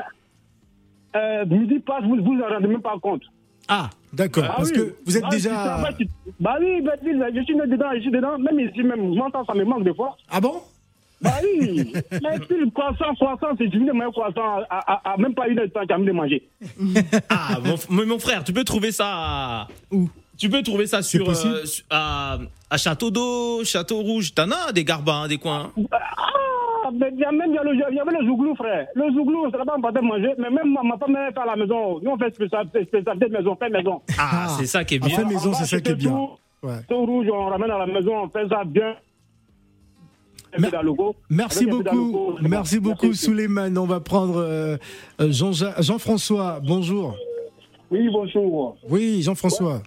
euh, 1.17 1.45
midi 1.47 1.81
passe, 1.81 2.03
vous 2.05 2.17
vous 2.17 2.41
en 2.43 2.49
rendez 2.49 2.69
même 2.69 2.81
pas 2.81 2.97
compte. 3.03 3.23
Ah, 3.69 3.91
d'accord, 4.13 4.45
Ah 4.49 4.55
parce 4.57 4.71
oui. 4.71 4.77
que 4.77 4.95
vous 5.05 5.17
êtes 5.19 5.25
Ah, 5.27 5.29
tu 5.31 5.37
déjà. 5.37 5.77
Bah 6.41 6.57
oui, 6.61 6.81
bah, 6.83 6.93
je 7.03 7.43
suis 7.43 7.55
dedans, 7.55 7.91
je 7.95 8.01
suis 8.01 8.11
dedans, 8.11 8.39
même 8.39 8.59
ici, 8.59 8.83
même, 8.83 9.13
je 9.15 9.19
m'entends, 9.19 9.45
ça 9.45 9.53
me 9.55 9.65
manque 9.65 9.85
de 9.85 9.93
force. 9.93 10.19
Ah 10.31 10.41
bon? 10.41 10.63
Bah 11.23 11.31
oui, 11.43 11.93
mais 12.13 12.39
puis 12.49 12.57
le 12.59 12.71
croissant, 12.71 13.15
croissant, 13.15 13.55
c'est 13.59 13.71
fini 13.71 13.85
de 13.87 13.93
manger 13.93 14.11
croissant 14.11 14.63
à, 14.71 14.79
à- 14.93 15.13
à 15.13 15.17
même 15.19 15.35
pas 15.35 15.49
une 15.49 15.59
heure 15.59 15.67
de 15.67 15.71
temps, 15.71 15.85
de 16.07 16.13
manger. 16.13 16.49
Ah, 17.29 17.59
mon, 17.65 17.75
mais 17.91 18.07
mon 18.07 18.19
frère, 18.19 18.43
tu 18.45 18.53
peux 18.53 18.65
trouver 18.65 18.91
ça. 18.93 19.69
Où? 19.91 20.09
Tu 20.39 20.49
peux 20.49 20.63
trouver 20.63 20.87
ça 20.87 21.03
sur, 21.03 21.29
euh, 21.29 21.35
sur- 21.67 21.85
à, 21.91 22.39
à 22.71 22.77
Château 22.79 23.11
d'eau, 23.11 23.63
Château 23.65 23.99
Rouge. 23.99 24.33
T'en 24.35 24.51
as 24.51 24.73
des 24.73 24.85
garbins, 24.85 25.29
des 25.29 25.37
coins. 25.37 25.71
Ah, 25.93 26.89
mais 26.93 27.11
il 27.13 27.19
y 27.21 27.25
a 27.25 27.31
même 27.33 27.51
il 27.51 27.55
y 27.55 27.59
a 27.59 27.63
le- 27.63 27.75
il 27.91 27.97
y 27.97 28.01
avait 28.01 28.19
le 28.19 28.25
zouglou, 28.27 28.55
frère. 28.57 28.87
Le 28.95 29.13
zouglou, 29.13 29.47
c'est 29.51 29.59
pas 29.59 29.75
on 29.77 29.81
de 29.93 30.01
manger, 30.01 30.33
mais 30.39 30.49
même 30.49 30.73
ma, 30.73 30.83
ma 30.83 30.97
femme 30.97 31.15
fait 31.35 31.39
à 31.39 31.45
la 31.45 31.57
maison. 31.57 32.01
Nous, 32.03 32.11
on 32.11 32.17
fait 32.17 32.35
spécial- 32.35 32.67
spécialité 32.69 33.29
maison, 33.29 33.55
fait 33.57 33.69
maison. 33.69 34.01
Ah, 34.19 34.47
c'est 34.59 34.67
ça 34.67 34.83
qui 34.85 34.95
est 34.95 35.01
Ah, 35.03 35.07
bien. 35.07 35.17
fait 35.19 35.25
maison, 35.27 35.49
On 35.51 35.53
va 35.53 35.59
c'est 35.59 35.67
ça 35.67 35.81
qui 35.83 35.91
est 35.91 35.95
bien. 35.95 36.11
tout, 36.11 36.31
Ouais. 36.63 36.81
tout 36.89 37.05
rouge, 37.05 37.27
on 37.33 37.47
ramène 37.51 37.71
à 37.71 37.79
la 37.79 37.87
maison, 37.87 38.23
on 38.25 38.29
fait 38.31 38.49
ça 38.49 38.65
bien. 38.65 38.95
Merci 40.59 41.67
beaucoup, 41.67 42.35
merci 42.43 42.79
beaucoup, 42.81 43.07
Merci. 43.07 43.25
Suleiman. 43.25 43.77
On 43.79 43.87
va 43.87 44.01
prendre 44.01 44.39
euh, 44.39 44.77
euh, 45.21 45.31
Jean- 45.31 45.53
Jean-François. 45.79 46.61
Bonjour. 46.67 47.15
Oui, 47.91 48.09
bonjour. 48.13 48.77
Oui, 48.89 49.23
Jean-François. 49.23 49.83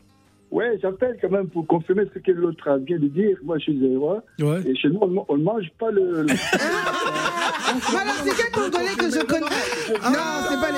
Oui, 0.51 0.65
j'appelle 0.81 1.17
quand 1.19 1.31
même 1.31 1.47
pour 1.47 1.65
confirmer 1.65 2.03
ce 2.13 2.19
que 2.19 2.31
l'autre 2.31 2.79
vient 2.85 2.99
de 2.99 3.07
dire. 3.07 3.37
Moi, 3.43 3.57
je 3.57 3.63
suis 3.63 3.79
zéro. 3.79 4.19
Ouais. 4.39 4.61
Et 4.67 4.75
chez 4.75 4.87
nous, 4.89 4.99
on 5.27 5.35
ne 5.37 5.43
mange 5.43 5.65
pas 5.79 5.89
le. 5.89 6.01
le- 6.23 6.29
Alors, 6.29 8.13
c'est 8.23 8.35
quel 8.37 8.51
Congolais 8.51 8.95
que 8.97 9.09
je 9.09 9.25
connais 9.25 9.41
Non, 9.41 10.29
c'est 10.47 10.61
pas 10.61 10.71
les. 10.71 10.77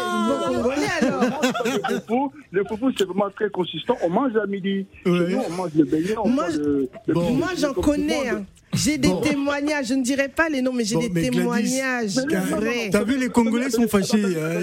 Le 1.65 1.99
foufou, 1.99 2.31
le 2.51 2.63
foufou, 2.65 2.91
c'est 2.97 3.03
vraiment 3.05 3.29
très 3.29 3.49
consistant. 3.49 3.97
On 4.03 4.09
mange 4.09 4.35
à 4.35 4.45
midi. 4.45 4.85
Ouais. 5.05 5.11
Chez 5.27 5.33
nous, 5.35 5.41
on 5.47 5.51
mange 5.51 5.71
le 5.75 5.83
beignet, 5.85 6.15
on 6.17 6.27
Moi, 6.29 6.45
mange 6.47 6.57
le. 6.57 6.89
le 7.07 7.13
Bon. 7.13 7.21
petit 7.25 7.33
Moi, 7.33 7.47
déjeuner 7.55 7.73
j'en 7.75 7.81
connais. 7.81 8.29
hein. 8.29 8.45
J'ai 8.73 8.97
des 8.97 9.07
Bon. 9.07 9.21
témoignages. 9.21 9.87
Je 9.87 9.93
ne 9.93 10.03
dirai 10.03 10.27
pas 10.27 10.49
les 10.49 10.61
noms, 10.61 10.73
mais 10.73 10.83
j'ai 10.83 10.95
Bon, 10.95 11.01
des 11.01 11.09
mais 11.09 11.29
témoignages 11.29 12.15
T'as- 12.91 13.03
vu, 13.03 13.17
les 13.17 13.29
Congolais 13.29 13.69
sont 13.69 13.87
fâchés. 13.87 14.25
hein. 14.25 14.59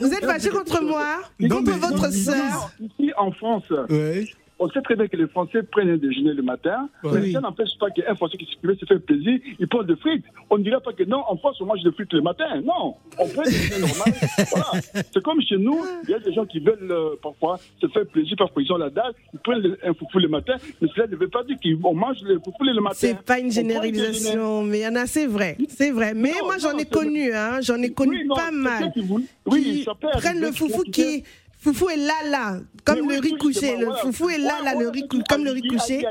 Vous 0.00 0.12
êtes 0.12 0.24
fâchés 0.24 0.50
contre 0.50 0.82
moi 0.82 1.16
Non, 1.40 1.56
Contre 1.56 1.72
mais- 1.72 1.78
votre 1.78 2.12
sœur 2.12 2.70
Ici, 2.80 3.10
en 3.16 3.32
France, 3.32 3.64
Ouais. 3.90 4.26
On 4.60 4.68
sait 4.70 4.80
très 4.82 4.96
bien 4.96 5.06
que 5.06 5.16
les 5.16 5.28
Français 5.28 5.62
prennent 5.62 5.90
un 5.90 5.96
déjeuner 5.96 6.32
le 6.34 6.42
matin, 6.42 6.88
mais 7.04 7.30
ça 7.32 7.40
n'empêche 7.40 7.78
pas 7.78 7.90
qu'un 7.90 8.14
Français 8.16 8.36
qui 8.36 8.46
se 8.46 8.86
fait 8.86 8.98
plaisir, 8.98 9.38
il 9.58 9.68
prend 9.68 9.82
des 9.84 9.94
frites. 9.96 10.24
On 10.50 10.58
ne 10.58 10.64
dirait 10.64 10.80
pas 10.80 10.92
que 10.92 11.04
non, 11.04 11.22
en 11.28 11.36
France, 11.36 11.58
on 11.60 11.66
mange 11.66 11.82
des 11.84 11.92
frites 11.92 12.12
le 12.12 12.22
matin. 12.22 12.44
Non, 12.64 12.94
on 13.18 13.28
prend 13.28 13.42
des 13.42 13.50
déjeuners 13.50 13.80
normal. 13.86 14.14
Voilà. 14.50 14.82
C'est 15.12 15.22
comme 15.22 15.40
chez 15.42 15.56
nous, 15.58 15.78
il 16.04 16.10
y 16.10 16.14
a 16.14 16.18
des 16.18 16.32
gens 16.32 16.44
qui 16.46 16.58
veulent 16.60 16.90
euh, 16.90 17.10
parfois 17.22 17.58
se 17.80 17.86
faire 17.88 18.06
plaisir 18.06 18.34
parce 18.38 18.52
qu'ils 18.52 18.70
ont 18.72 18.78
la 18.78 18.90
dalle, 18.90 19.12
ils 19.32 19.38
prennent 19.40 19.76
un 19.84 19.94
foufou 19.94 20.18
le 20.18 20.28
matin, 20.28 20.54
mais 20.80 20.88
cela 20.94 21.06
ne 21.06 21.16
veut 21.16 21.28
pas 21.28 21.44
dire 21.44 21.56
qu'on 21.62 21.94
mange 21.94 22.18
le 22.22 22.38
foufou 22.38 22.64
le 22.64 22.80
matin. 22.80 22.96
C'est 22.98 23.22
pas 23.22 23.38
une 23.38 23.52
généralisation, 23.52 24.62
mais 24.62 24.80
il 24.80 24.82
y 24.82 24.88
en 24.88 24.96
a, 24.96 25.06
c'est 25.06 25.26
vrai. 25.26 25.56
C'est 25.68 25.90
vrai. 25.90 26.14
Mais 26.14 26.30
Non, 26.30 26.46
moi, 26.46 26.56
j'en 26.58 26.76
ai 26.76 26.84
connu, 26.84 27.32
hein. 27.32 27.60
J'en 27.60 27.76
ai 27.82 27.90
connu 27.92 28.18
Oui, 28.22 28.26
non, 28.26 28.34
pas 28.34 28.50
mal. 28.50 28.92
qui 28.92 29.02
Oui, 29.46 29.62
qui 29.62 29.82
ça 29.84 29.92
peut 29.94 30.08
prennent 30.12 30.40
le 30.40 30.52
foufou 30.52 30.82
qui. 30.82 31.22
Foufou 31.60 31.88
est 31.90 31.96
là, 31.96 32.14
là. 32.30 32.56
Comme 32.84 32.96
le 32.98 33.02
oui, 33.02 33.18
riz 33.20 33.36
couché. 33.38 33.60
justement, 33.70 33.90
Le 33.90 33.96
foufou 33.96 34.30
est 34.30 34.38
là, 34.38 34.54
là, 34.64 34.74
le 34.74 34.90
comme 35.28 35.44
le 35.44 35.50
riz 35.50 35.62
couché. 35.68 36.02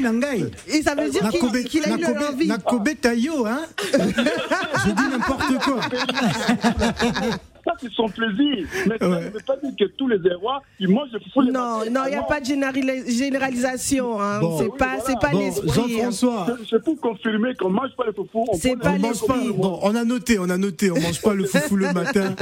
Na 0.00 0.12
ngai. 0.12 0.50
Et 0.68 0.82
ça 0.82 0.94
veut 0.94 1.10
dire 1.10 1.28
qu'il 1.28 1.40
Nakobe- 1.40 1.64
qu'il 1.64 1.84
a 1.84 1.88
eu 1.88 2.00
leur 2.00 2.10
nakobe- 2.10 2.32
envie. 2.32 2.46
nakobeta 2.48 3.14
yo. 3.14 3.46
Je 3.92 4.90
dis 4.90 5.08
n'importe 5.10 5.58
quoi. 5.64 5.80
Ça, 7.68 7.74
c'est 7.82 7.92
son 7.92 8.08
plaisir. 8.08 8.66
Mais 8.88 8.96
ça 8.98 9.08
Ouais. 9.10 9.20
ne 9.26 9.28
veut 9.30 9.40
pas 9.46 9.56
dire 9.56 9.72
que 9.78 9.84
tous 9.96 10.08
les 10.08 10.16
Errois, 10.26 10.62
ils 10.80 10.88
mangent 10.88 11.10
le 11.12 11.20
foufou 11.20 11.42
le 11.42 11.52
Non, 11.52 11.78
matin. 11.80 11.90
non, 11.90 12.00
il 12.06 12.10
n'y 12.10 12.16
a 12.16 12.22
pas 12.22 12.40
de 12.40 12.46
générali- 12.46 13.10
généralisation. 13.14 14.18
Hein. 14.20 14.40
Bon. 14.40 14.56
C'est 14.58 14.64
Oui, 14.64 14.70
pas, 14.78 14.86
voilà. 14.96 15.02
c'est 15.06 15.20
pas 15.20 15.30
Bon, 15.30 15.38
l'esprit. 15.38 15.68
hein. 15.70 15.74
Jean-François. 15.88 16.46
C'est- 16.46 16.64
C'est 16.70 16.82
pour 16.84 16.98
confirmer 17.00 17.54
qu'on 17.56 17.68
ne 17.68 17.74
mange 17.74 17.90
pas 17.96 18.04
le 18.06 18.12
foufou. 18.12 18.46
on 18.48 18.54
C'est 18.56 18.76
pas 18.76 18.96
l'esprit. 18.96 19.52
Bon, 19.54 19.78
on 19.82 19.94
a 19.94 20.04
noté, 20.04 20.38
on 20.38 20.48
a 20.48 20.56
noté. 20.56 20.90
On 20.90 20.98
mange 20.98 21.20
pas 21.20 21.34
le 21.34 21.44
foufou 21.44 21.76
le 21.76 21.92
matin 21.92 22.34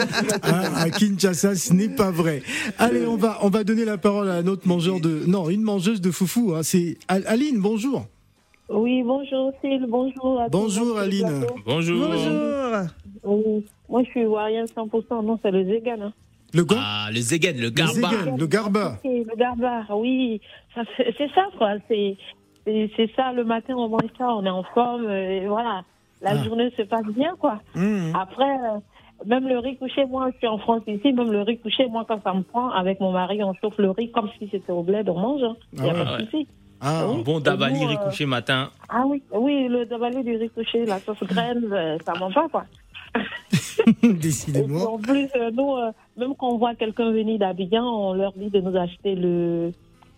hein, 0.44 0.62
à 0.76 0.90
Kinshasa. 0.90 1.56
Ce 1.56 1.72
n'est 1.72 1.88
pas 1.88 2.10
vrai. 2.12 2.42
Allez, 2.78 3.04
on 3.06 3.16
va, 3.16 3.38
on 3.42 3.48
va 3.48 3.64
donner 3.64 3.84
la 3.84 3.98
parole 3.98 4.28
à 4.30 4.34
un 4.34 4.46
autre 4.46 4.68
mangeur 4.68 5.00
de, 5.00 5.22
non, 5.26 5.50
une 5.50 5.62
mangeuse 5.62 6.00
de 6.00 6.10
foufou. 6.12 6.54
hein. 6.54 6.60
C'est 6.62 6.98
Al- 7.08 7.24
Aline. 7.26 7.58
Bonjour. 7.58 8.06
Oui, 8.68 9.02
bonjour 9.04 9.52
Cyril, 9.60 9.86
bonjour 9.88 10.40
à 10.40 10.48
Bonjour, 10.48 10.86
le 10.86 10.92
le 10.94 10.98
Aline. 11.00 11.46
Bonjour. 11.64 12.08
Bonjour. 12.08 12.88
Oui. 13.24 13.64
Moi, 13.88 14.02
je 14.02 14.08
suis 14.10 14.20
ivoirienne 14.22 14.66
100%, 14.66 15.24
non, 15.24 15.38
c'est 15.40 15.50
le 15.52 15.64
Zégan. 15.64 15.96
Hein. 16.02 16.12
Le 16.52 16.64
gars. 16.64 16.76
Ah, 16.80 17.08
le 17.12 17.20
Zegen, 17.20 17.56
le 17.56 17.62
le 17.64 17.70
Garba. 17.70 17.92
Zégan, 17.94 18.36
le 18.36 18.46
Garba. 18.46 18.98
Le 19.04 19.36
garbar, 19.36 19.84
oui, 19.98 20.40
c'est 20.96 21.30
ça, 21.34 21.46
quoi. 21.58 21.74
C'est 21.88 22.16
ça, 23.14 23.32
le 23.32 23.44
matin, 23.44 23.74
on 23.76 23.88
mange 23.88 24.10
ça, 24.18 24.34
on 24.34 24.44
est 24.44 24.50
en 24.50 24.64
forme, 24.74 25.08
et 25.10 25.46
voilà. 25.46 25.82
La 26.22 26.30
Ah. 26.30 26.42
journée 26.44 26.70
se 26.76 26.82
passe 26.82 27.06
bien, 27.06 27.34
quoi. 27.38 27.60
Mmh. 27.74 28.12
Après, 28.18 28.44
euh, 28.44 28.78
même 29.26 29.46
le 29.46 29.58
riz 29.58 29.76
couché, 29.76 30.06
moi, 30.06 30.30
je 30.32 30.38
suis 30.38 30.46
en 30.48 30.58
France 30.58 30.82
ici, 30.88 31.12
même 31.12 31.30
le 31.30 31.42
riz 31.42 31.58
couché, 31.58 31.86
moi, 31.88 32.04
quand 32.08 32.20
ça 32.24 32.32
me 32.34 32.42
prend, 32.42 32.70
avec 32.70 32.98
mon 33.00 33.12
mari, 33.12 33.42
on 33.44 33.52
chauffe 33.54 33.78
le 33.78 33.90
riz 33.90 34.10
comme 34.10 34.28
si 34.38 34.48
c'était 34.50 34.72
au 34.72 34.82
bled, 34.82 35.08
on 35.08 35.18
mange. 35.20 35.42
Il 35.74 35.82
n'y 35.82 35.90
a 35.90 35.92
Ah 35.94 36.04
pas 36.04 36.04
de 36.04 36.16
ouais. 36.16 36.24
souci. 36.24 36.48
Ah, 36.88 37.06
Oui. 37.08 37.22
Bon 37.24 37.40
Davali, 37.40 37.80
Nous, 37.80 37.86
riz 37.88 37.96
euh, 37.96 38.04
couché 38.08 38.26
matin. 38.26 38.70
Ah 38.88 39.02
oui, 39.06 39.20
oui, 39.32 39.66
le 39.68 39.86
dabalé 39.86 40.22
du 40.22 40.36
riz 40.36 40.48
couché, 40.50 40.84
la 40.86 41.00
sauce 41.00 41.22
graine, 41.24 41.64
euh, 41.72 41.98
ça 42.06 42.12
mange 42.14 42.34
pas, 42.34 42.48
quoi. 42.48 42.64
Décidément. 44.02 44.94
en 44.94 44.98
plus, 44.98 45.28
euh, 45.36 45.50
nous, 45.52 45.74
euh, 45.76 45.90
même 46.16 46.34
quand 46.38 46.48
on 46.48 46.58
voit 46.58 46.74
quelqu'un 46.74 47.10
venir 47.10 47.38
d'Abidjan, 47.38 47.82
on 47.84 48.12
leur 48.14 48.32
dit 48.34 48.50
de 48.50 48.60
nous 48.60 48.76
acheter 48.76 49.14
le, 49.14 49.72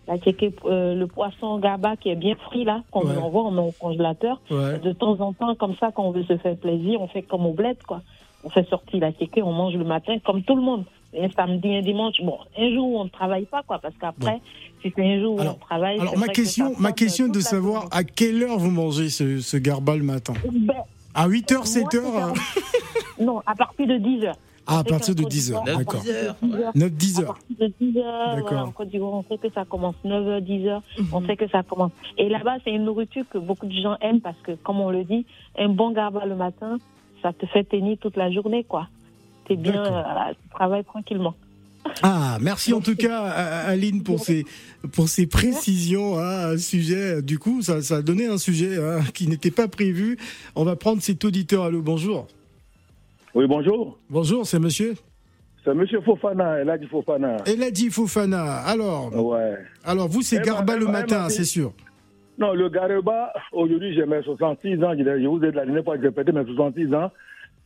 la 0.07 0.17
tchéké, 0.17 0.53
euh, 0.65 0.95
le 0.95 1.07
poisson 1.07 1.57
gaba 1.59 1.95
qui 1.97 2.09
est 2.09 2.15
bien 2.15 2.35
frit, 2.35 2.65
là, 2.65 2.81
qu'on 2.91 3.01
Ouais. 3.07 3.13
nous 3.15 3.21
envoie, 3.21 3.43
on 3.45 3.51
met 3.51 3.61
au 3.61 3.71
congélateur. 3.79 4.39
Ouais. 4.51 4.79
De 4.79 4.91
temps 4.93 5.19
en 5.21 5.33
temps, 5.33 5.55
comme 5.55 5.75
ça, 5.79 5.91
quand 5.93 6.03
on 6.03 6.11
veut 6.11 6.23
se 6.23 6.37
faire 6.37 6.55
plaisir, 6.55 7.01
on 7.01 7.07
fait 7.07 7.23
comme 7.23 7.45
au 7.45 7.53
bled, 7.53 7.77
quoi. 7.87 8.01
On 8.43 8.49
fait 8.49 8.67
sortir 8.69 8.99
la 9.01 9.11
tchéké, 9.11 9.41
on 9.41 9.51
mange 9.51 9.73
le 9.75 9.83
matin, 9.85 10.17
comme 10.25 10.43
tout 10.43 10.55
le 10.55 10.61
monde. 10.61 10.83
Un 11.17 11.29
samedi, 11.31 11.75
un 11.75 11.81
dimanche, 11.81 12.15
bon, 12.23 12.37
un 12.57 12.69
jour 12.73 12.87
où 12.93 12.99
on 12.99 13.05
ne 13.05 13.09
travaille 13.09 13.45
pas, 13.45 13.63
quoi, 13.63 13.79
parce 13.79 13.95
qu'après, 13.99 14.39
si 14.81 14.91
c'est 14.95 15.03
un 15.03 15.19
jour 15.19 15.35
où 15.35 15.39
Alors- 15.41 15.55
on 15.55 15.65
travaille. 15.65 15.99
Alors 15.99 16.17
ma 16.17 16.27
question, 16.27 16.73
ma 16.77 16.91
question 16.91 17.25
est 17.25 17.31
de 17.31 17.39
savoir 17.39 17.87
à 17.91 18.03
quelle 18.03 18.43
heure 18.43 18.59
vous 18.59 18.69
mangez 18.71 19.09
ce, 19.09 19.39
ce 19.39 19.57
Garba 19.57 19.95
le 19.95 20.03
matin 20.03 20.33
Ben, 20.51 20.75
À 21.15 21.27
8h, 21.27 21.53
moi, 21.55 21.63
7h 21.65 22.33
c'est 22.35 23.23
Non, 23.25 23.41
à 23.45 23.55
partir 23.55 23.87
de 23.87 23.97
10 23.97 24.25
heures. 24.25 24.35
Ah, 24.71 24.79
à 24.79 24.83
partir 24.83 25.15
de 25.15 25.23
qu'en 25.23 25.29
10h, 25.29 25.53
Côte 25.53 25.63
d'Ivoire, 25.63 25.63
d'accord. 25.65 25.79
à 25.79 25.93
partir 25.95 26.13
de 26.13 26.47
10 26.47 26.53
heures, 26.61 26.73
9-10 26.75 27.19
À 27.19 27.25
partir 27.25 27.55
de 27.59 27.73
10 27.81 27.97
heures, 27.97 28.35
D'accord. 28.35 28.47
voilà, 28.49 28.65
en 28.65 28.71
Côte 28.71 28.89
d'Ivoire, 28.89 29.13
on 29.13 29.23
sait 29.23 29.37
que 29.39 29.51
ça 29.51 29.65
commence 29.65 29.95
9h, 30.05 30.41
10h, 30.43 30.81
on 31.11 31.25
sait 31.25 31.35
que 31.35 31.47
ça 31.49 31.63
commence. 31.63 31.91
Et 32.19 32.29
là-bas, 32.29 32.57
c'est 32.63 32.69
une 32.71 32.83
nourriture 32.85 33.25
que 33.31 33.39
beaucoup 33.39 33.65
de 33.65 33.73
gens 33.81 33.97
aiment 34.01 34.21
parce 34.21 34.37
que, 34.43 34.51
comme 34.51 34.79
on 34.79 34.91
le 34.91 35.03
dit, 35.05 35.25
un 35.57 35.69
bon 35.69 35.89
garba 35.89 36.23
le 36.27 36.35
matin, 36.35 36.77
ça 37.23 37.33
te 37.33 37.47
fait 37.47 37.63
tenir 37.63 37.97
toute 37.97 38.15
la 38.15 38.29
journée, 38.31 38.63
quoi. 38.63 38.87
T'es 39.49 39.55
bien, 39.55 39.83
euh, 39.83 39.89
voilà, 39.89 40.31
travailles 40.51 40.83
tranquillement. 40.85 41.33
Ah, 42.03 42.37
merci 42.39 42.71
en 42.73 42.81
tout 42.81 42.95
cas 43.07 43.19
à 43.23 43.67
Aline 43.69 44.03
pour 44.03 44.19
ces, 44.19 44.45
pour 44.93 45.09
ces 45.09 45.25
précisions 45.27 46.17
hein, 46.19 46.21
à 46.21 46.47
un 46.51 46.57
sujet. 46.57 47.21
Du 47.23 47.39
coup, 47.39 47.61
ça, 47.61 47.81
ça 47.81 47.97
a 47.97 48.01
donné 48.01 48.27
un 48.27 48.37
sujet 48.37 48.77
hein, 48.77 48.99
qui 49.13 49.27
n'était 49.27 49.51
pas 49.51 49.67
prévu. 49.67 50.17
On 50.55 50.63
va 50.63 50.75
prendre 50.75 51.01
cet 51.01 51.25
auditeur. 51.25 51.63
Allô, 51.65 51.81
bonjour. 51.81 52.27
Oui, 53.33 53.45
bonjour. 53.47 53.97
Bonjour, 54.09 54.45
c'est 54.45 54.59
monsieur? 54.59 54.95
C'est 55.63 55.73
monsieur 55.73 55.99
Fofana, 56.01 56.59
elle 56.59 56.69
a 56.69 56.77
dit 56.77 56.87
Fofana. 56.87 57.37
Eladi 57.45 57.89
Fofana. 57.89 58.57
Alors, 58.61 59.13
Ouais. 59.13 59.55
alors 59.83 60.07
vous, 60.07 60.21
c'est 60.21 60.37
Eh 60.37 60.39
ben, 60.39 60.45
Garba 60.45 60.77
le 60.77 60.85
eh 60.87 60.91
matin, 60.91 61.23
ben, 61.23 61.29
c'est 61.29 61.43
sûr. 61.43 61.73
Non, 62.37 62.53
le 62.53 62.69
Garba, 62.69 63.33
aujourd'hui, 63.51 63.93
j'ai 63.93 64.05
mes 64.05 64.21
66 64.23 64.81
ans. 64.83 64.93
Je 64.97 65.03
je 65.03 65.27
vous 65.27 65.37
ai 65.43 65.51
de 65.51 65.55
la 65.57 65.65
dernière 65.65 65.83
fois 65.83 65.97
que 65.97 66.03
j'ai 66.03 66.11
pété 66.11 66.31
mes 66.31 66.45
66 66.45 66.93
ans. 66.93 67.11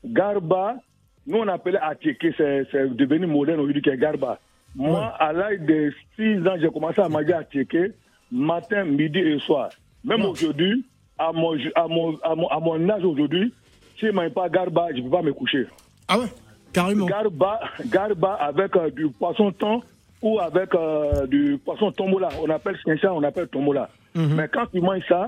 Garba, 0.05 0.77
nous, 1.25 1.37
on 1.37 1.47
appelait 1.47 1.79
Attiqué, 1.79 2.33
c'est 2.37 2.95
devenu 2.95 3.25
moderne 3.27 3.59
aujourd'hui 3.59 3.81
qui 3.81 3.89
est 3.89 3.97
Garba. 3.97 4.39
Moi, 4.75 5.13
à 5.19 5.31
l'âge 5.31 5.59
de 5.59 5.93
6 6.15 6.47
ans, 6.47 6.55
j'ai 6.59 6.69
commencé 6.69 6.99
à 6.99 7.07
manger 7.07 7.33
Attiqué, 7.33 7.91
matin, 8.31 8.83
midi 8.83 9.19
et 9.19 9.39
soir. 9.39 9.69
Même 10.03 10.23
aujourd'hui, 10.25 10.85
à 11.17 11.31
mon, 11.31 11.55
à, 11.75 11.87
mon, 11.87 12.17
à, 12.23 12.35
mon, 12.35 12.47
à 12.47 12.59
mon 12.59 12.89
âge 12.89 13.03
aujourd'hui, 13.03 13.53
si 13.97 14.07
je 14.07 14.07
ne 14.07 14.11
mange 14.13 14.29
pas 14.29 14.49
Garba, 14.49 14.87
je 14.91 14.97
ne 14.97 15.03
peux 15.03 15.09
pas 15.09 15.21
me 15.21 15.31
coucher. 15.33 15.65
Ah 16.07 16.19
ouais, 16.19 16.25
carrément. 16.73 17.05
Garba, 17.05 17.61
garba 17.85 18.33
avec 18.33 18.75
euh, 18.75 18.89
du 18.89 19.07
poisson 19.07 19.51
thon 19.51 19.81
ou 20.21 20.39
avec 20.39 20.73
euh, 20.75 21.25
du 21.27 21.57
poisson 21.63 21.91
tombola. 21.91 22.29
On 22.41 22.49
appelle 22.49 22.77
ça, 23.01 23.13
on 23.13 23.23
appelle 23.23 23.47
tombola. 23.47 23.89
Mhm. 24.15 24.35
Mais 24.35 24.47
quand 24.47 24.65
tu 24.71 24.81
manges 24.81 25.05
ça, 25.07 25.27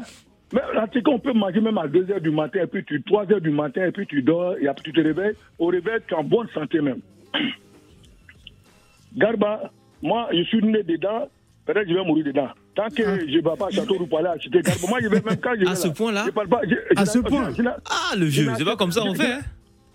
mais 0.53 0.61
cas, 1.01 1.11
on 1.11 1.19
peut 1.19 1.33
manger 1.33 1.59
même 1.61 1.77
à 1.77 1.87
2 1.87 2.03
h 2.05 2.19
du 2.21 2.29
matin, 2.31 2.59
et 2.63 2.67
puis 2.67 2.83
tu 2.85 3.01
3 3.03 3.25
h 3.25 3.39
du 3.39 3.49
matin, 3.49 3.85
et 3.85 3.91
puis 3.91 4.05
tu 4.07 4.21
dors, 4.21 4.55
et 4.59 4.67
après 4.67 4.83
tu 4.83 4.93
te 4.93 5.01
réveilles. 5.01 5.33
Au 5.59 5.67
réveil, 5.67 5.99
tu 6.07 6.13
es 6.13 6.17
en 6.17 6.23
bonne 6.23 6.47
santé 6.53 6.81
même. 6.81 6.99
Garba, 9.17 9.71
moi, 10.01 10.27
je 10.33 10.43
suis 10.43 10.61
né 10.63 10.83
dedans, 10.83 11.27
peut-être 11.65 11.83
que 11.85 11.89
je 11.89 11.95
vais 11.95 12.03
mourir 12.05 12.25
dedans. 12.25 12.49
Tant 12.75 12.89
que 12.89 13.03
je 13.03 13.37
ne 13.37 13.41
vais 13.41 13.41
pas 13.41 13.67
à 13.67 13.71
Château 13.71 14.05
pour 14.05 14.19
aller 14.19 14.27
acheter 14.27 14.61
Garba, 14.61 14.87
moi, 14.87 14.99
je 15.01 15.07
vais 15.07 15.21
même 15.21 15.37
quand 15.41 15.53
je 15.55 15.61
vais 15.61 15.67
À 15.69 15.75
ce 15.75 15.87
là, 15.87 15.93
point-là 15.93 16.25
À 16.95 17.05
ce 17.05 17.19
point 17.19 17.49
Ah, 17.89 18.15
le 18.17 18.27
jeu, 18.27 18.51
c'est 18.57 18.65
pas 18.65 18.75
comme 18.75 18.91
ça 18.91 19.01
on 19.03 19.13
fait. 19.15 19.31
hein. 19.31 19.39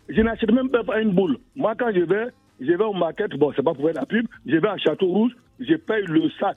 je 0.09 0.21
n'achète 0.23 0.51
même 0.53 0.71
pas 0.71 1.01
une 1.01 1.13
boule. 1.13 1.39
Moi, 1.55 1.75
quand 1.79 1.93
je 1.95 2.01
vais, 2.01 2.27
je 2.61 2.73
vais 2.73 2.85
au 2.85 2.93
market, 2.95 3.31
bon, 3.37 3.53
c'est 3.55 3.63
pas 3.63 3.75
pour 3.75 3.85
faire 3.85 3.95
la 3.95 4.07
pub, 4.07 4.27
je 4.47 4.57
vais 4.57 4.69
à 4.69 4.77
Château 4.79 5.07
Rouge, 5.07 5.33
je 5.61 5.75
paye 5.75 6.05
le 6.07 6.29
sac. 6.41 6.57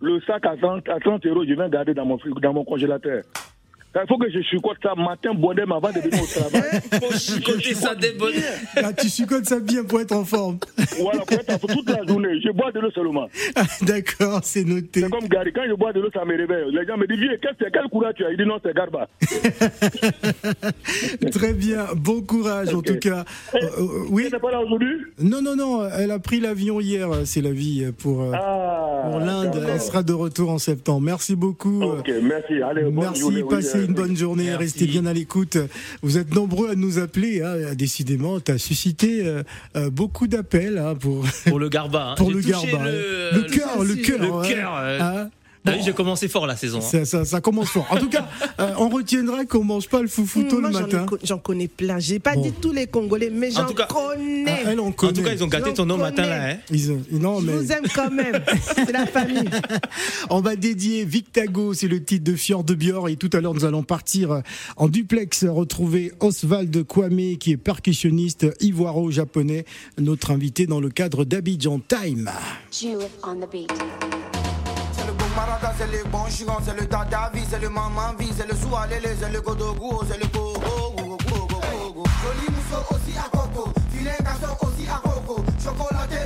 Le 0.00 0.20
sac 0.20 0.46
à 0.46 0.56
30, 0.56 0.88
à 0.88 1.00
30 1.00 1.26
euros, 1.26 1.44
je 1.44 1.54
viens 1.54 1.68
garder 1.68 1.94
dans 1.94 2.04
mon, 2.04 2.18
dans 2.40 2.52
mon 2.52 2.64
congélateur. 2.64 3.24
Il 3.94 4.04
faut 4.06 4.18
que 4.18 4.30
je 4.30 4.40
chicote 4.42 4.76
ça 4.82 4.94
matin, 4.94 5.32
bonhomme, 5.34 5.72
avant 5.72 5.90
de 5.90 5.98
venir 6.00 6.22
au 6.22 6.26
travail. 6.26 6.80
Faut 7.02 7.18
chicoter 7.18 7.74
ça 7.74 7.94
des 7.96 8.12
bonnes. 8.12 8.34
Ah, 8.76 8.92
tu 8.92 9.08
chicotes 9.08 9.46
ça 9.46 9.58
bien 9.58 9.82
pour 9.82 10.00
être 10.00 10.12
en 10.12 10.24
forme. 10.24 10.58
voilà, 11.00 11.20
pour 11.22 11.32
être 11.32 11.54
en 11.54 11.58
forme 11.58 11.74
toute 11.74 11.90
la 11.90 12.04
journée. 12.06 12.40
Je 12.44 12.50
bois 12.52 12.70
de 12.70 12.78
l'eau 12.80 12.90
seulement. 12.92 13.26
Ah, 13.56 13.62
D'accord, 13.82 14.40
c'est 14.44 14.62
noté. 14.64 15.00
C'est 15.00 15.10
comme 15.10 15.26
Gary, 15.26 15.52
quand 15.52 15.62
je 15.68 15.74
bois 15.74 15.92
de 15.92 16.00
l'eau, 16.00 16.10
ça 16.14 16.24
me 16.24 16.36
réveille. 16.36 16.70
Les 16.70 16.86
gens 16.86 16.96
me 16.96 17.06
disent, 17.08 17.18
Vieux, 17.18 17.38
qu'est-ce 17.42 17.64
que- 17.64 17.70
quel 17.72 17.88
courage 17.90 18.14
tu 18.16 18.24
as? 18.24 18.30
Il 18.30 18.36
dit, 18.36 18.44
non, 18.44 18.58
c'est 18.62 18.72
Garba. 18.74 19.08
Très 21.32 21.52
bien, 21.54 21.86
bon 21.96 22.20
courage 22.22 22.74
en 22.74 22.82
tout 22.82 22.98
cas. 22.98 23.24
Euh, 23.54 23.58
euh, 23.78 23.86
oui 24.10 24.24
Tu 24.28 24.32
n'es 24.34 24.38
pas 24.38 24.50
là 24.52 24.60
aujourd'hui? 24.60 24.94
Non, 25.18 25.40
non, 25.42 25.56
non, 25.56 25.88
elle 25.88 26.10
a 26.10 26.18
pris 26.18 26.40
l'avion 26.40 26.80
hier, 26.80 27.08
c'est 27.24 27.40
la 27.42 27.50
vie 27.52 27.86
pour, 27.98 28.22
euh, 28.22 28.32
Ah. 28.34 29.08
pour 29.10 29.20
l'Inde. 29.20 29.64
Elle 29.72 29.80
sera 29.80 30.02
de 30.02 30.12
retour 30.12 30.50
en 30.50 30.58
septembre. 30.58 31.00
Merci 31.00 31.34
beaucoup. 31.36 31.82
Ok, 31.82 32.10
merci. 32.22 32.60
Allez, 32.62 32.82
bonne 32.84 32.94
Merci, 33.06 33.20
journée. 33.20 33.42
Passez 33.78 33.84
euh, 33.84 33.88
une 33.88 33.94
bonne 33.94 34.16
journée, 34.16 34.44
Merci. 34.44 34.58
restez 34.58 34.86
bien 34.86 35.06
à 35.06 35.12
l'écoute. 35.12 35.56
Vous 36.02 36.18
êtes 36.18 36.34
nombreux 36.34 36.70
à 36.70 36.74
nous 36.74 36.98
appeler, 36.98 37.42
hein. 37.42 37.74
décidément, 37.74 38.40
tu 38.40 38.52
as 38.52 38.58
suscité 38.58 39.26
euh, 39.26 39.42
euh, 39.76 39.90
beaucoup 39.90 40.26
d'appels 40.26 40.78
hein, 40.78 40.94
pour, 40.94 41.24
Pour 41.46 41.58
le 41.58 41.68
Garba. 41.68 42.10
hein. 42.10 42.14
pour 42.16 42.30
le 42.30 42.40
Garba. 42.40 42.84
Le, 42.90 43.30
Le 43.34 43.42
cœur, 43.42 43.82
le 43.84 43.94
cœur. 43.96 44.20
Le 44.20 44.32
hein. 44.32 44.42
cœur. 44.48 45.28
T'as 45.70 45.76
vu, 45.76 45.82
j'ai 45.84 45.92
commencé 45.92 46.28
fort 46.28 46.46
la 46.46 46.56
saison. 46.56 46.80
Hein. 46.80 47.04
Ça, 47.04 47.40
commence 47.40 47.68
fort. 47.68 47.86
En 47.90 47.96
tout 47.96 48.08
cas, 48.08 48.26
euh, 48.60 48.72
on 48.78 48.88
retiendra 48.88 49.44
qu'on 49.44 49.60
ne 49.60 49.64
mange 49.64 49.88
pas 49.88 50.02
le 50.02 50.08
foufou 50.08 50.44
tôt 50.44 50.60
le 50.60 50.70
matin. 50.70 51.06
J'en 51.22 51.38
connais 51.38 51.68
plein. 51.68 51.98
J'ai 51.98 52.18
pas 52.18 52.36
dit 52.36 52.52
tous 52.52 52.72
les 52.72 52.86
Congolais, 52.86 53.30
mais 53.30 53.50
j'en 53.50 53.66
connais. 53.66 54.44
Ah, 54.48 54.70
elle. 54.72 54.80
En 54.80 54.92
tout 54.92 55.22
cas, 55.22 55.32
ils 55.32 55.44
ont 55.44 55.48
gâté 55.48 55.74
ton 55.74 55.86
nom 55.86 55.96
matin 55.96 56.26
là. 56.26 56.50
Hein. 56.50 56.56
Ils 56.70 56.92
ont, 56.92 57.02
non, 57.12 57.40
mais... 57.40 57.52
Je 57.52 57.58
vous 57.58 57.72
aime 57.72 57.86
quand 57.94 58.10
même. 58.10 58.42
c'est 58.62 58.92
la 58.92 59.06
famille. 59.06 59.48
on 60.30 60.40
va 60.40 60.56
dédier 60.56 61.04
Victago, 61.04 61.74
c'est 61.74 61.88
le 61.88 62.02
titre 62.02 62.24
de 62.24 62.36
Fior 62.36 62.64
de 62.64 62.74
Bior. 62.74 63.08
Et 63.08 63.16
tout 63.16 63.30
à 63.32 63.40
l'heure, 63.40 63.54
nous 63.54 63.64
allons 63.64 63.82
partir 63.82 64.42
en 64.76 64.88
duplex 64.88 65.44
retrouver 65.44 66.12
Oswald 66.20 66.84
Kwame, 66.86 67.36
qui 67.38 67.52
est 67.52 67.56
percussionniste 67.56 68.46
ivoiro-japonais, 68.60 69.64
notre 69.98 70.30
invité 70.30 70.66
dans 70.66 70.80
le 70.80 70.90
cadre 70.90 71.24
d'Abidjan 71.24 71.80
Time. 71.80 72.30
Jew 72.72 72.98
on 73.24 73.40
the 73.40 73.50
beat. 73.50 73.72
C'est 75.78 75.86
le 75.86 76.02
bon 76.10 76.26
chiron, 76.28 76.56
c'est 76.64 76.74
le 76.74 76.84
dada 76.86 77.30
vie, 77.32 77.44
c'est 77.48 77.60
le 77.60 77.68
maman 77.68 78.12
vie, 78.18 78.32
c'est 78.36 78.48
le 78.48 78.56
soualélé, 78.56 79.10
c'est 79.20 79.30
le 79.30 79.40
godogo, 79.40 80.02
c'est 80.10 80.18
le 80.18 80.26
go 80.26 80.52
go 80.54 80.90
go 80.96 81.16
go 81.16 81.46
go 81.46 81.92
go. 81.94 82.04
Joli 82.24 82.50
mousseau 82.50 82.82
aussi 82.90 83.16
à 83.16 83.28
coco, 83.30 83.72
filet 83.92 84.16
garçon 84.20 84.56
aussi 84.62 84.88
à 84.88 85.00
coco, 85.00 85.44
chocolaté 85.62 86.16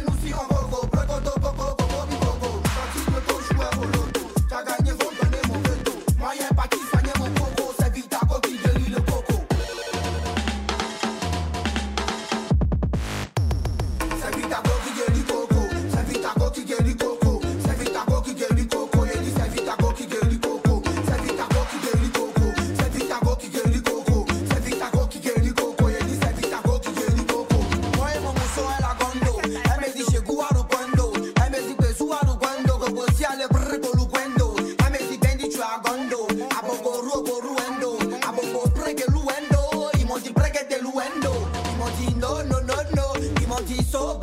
No, 42.16 42.42
no, 42.42 42.60
no, 42.60 42.74
no. 42.94 43.12
He 43.38 43.46
multi 43.46 43.82
so 43.82 44.16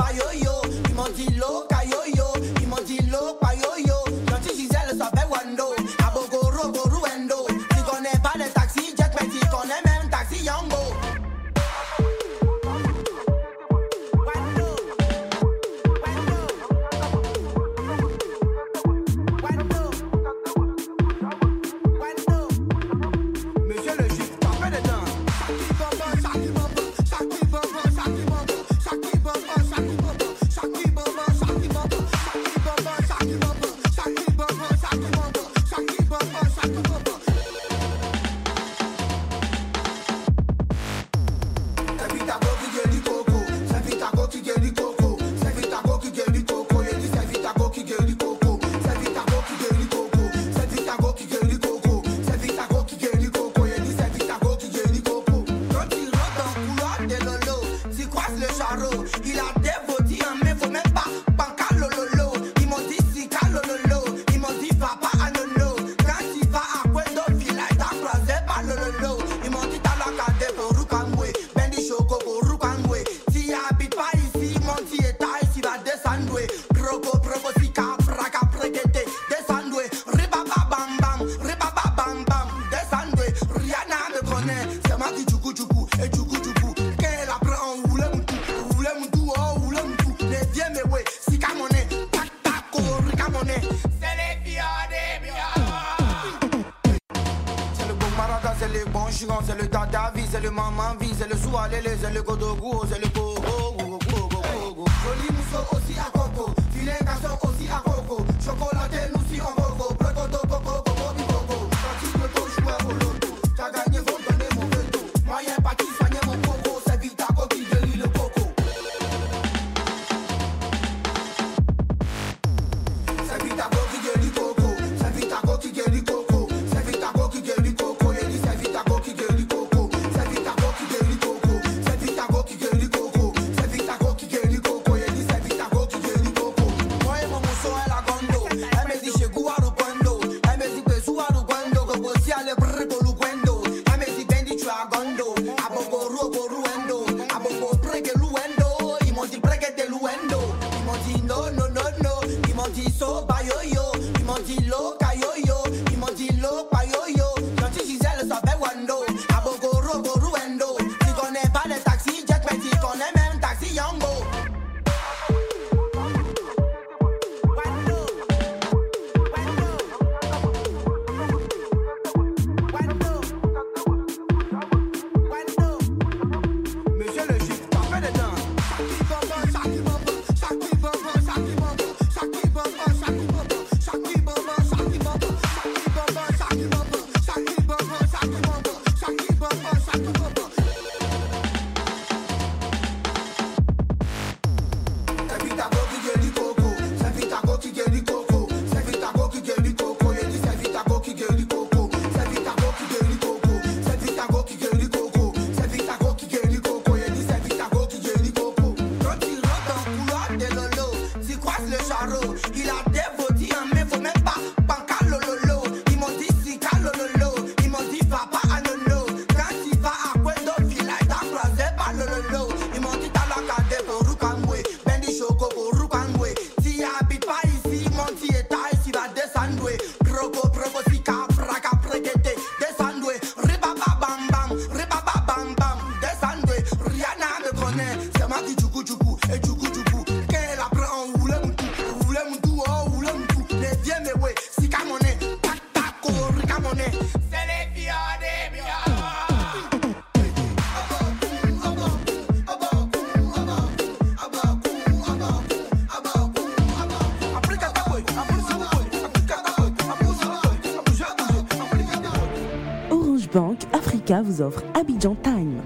Africa 264.11 264.24
vous 264.24 264.41
offre 264.41 264.63
Abidjan 264.74 265.15
Time. 265.15 265.61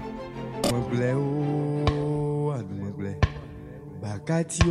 Mwengle 0.70 1.14
o, 1.14 2.52
adu 2.52 2.74
mwengle. 2.74 3.16
Bakati 4.02 4.62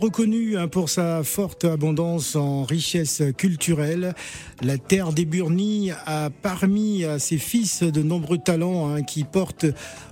Il 0.00 0.04
est 0.04 0.06
reconnu 0.06 0.56
hein, 0.56 0.66
pour 0.66 0.88
sa 0.88 1.22
forte 1.24 1.66
abondance 1.66 2.34
en 2.34 2.64
richesse 2.64 3.22
culturelle. 3.36 4.14
La 4.62 4.78
terre 4.78 5.12
des 5.12 5.26
Burnis 5.26 5.90
a 6.06 6.30
parmi 6.30 7.04
à 7.04 7.18
ses 7.18 7.36
fils 7.36 7.82
de 7.82 8.02
nombreux 8.02 8.38
talents 8.38 8.88
hein, 8.88 9.02
qui 9.02 9.24
portent 9.24 9.66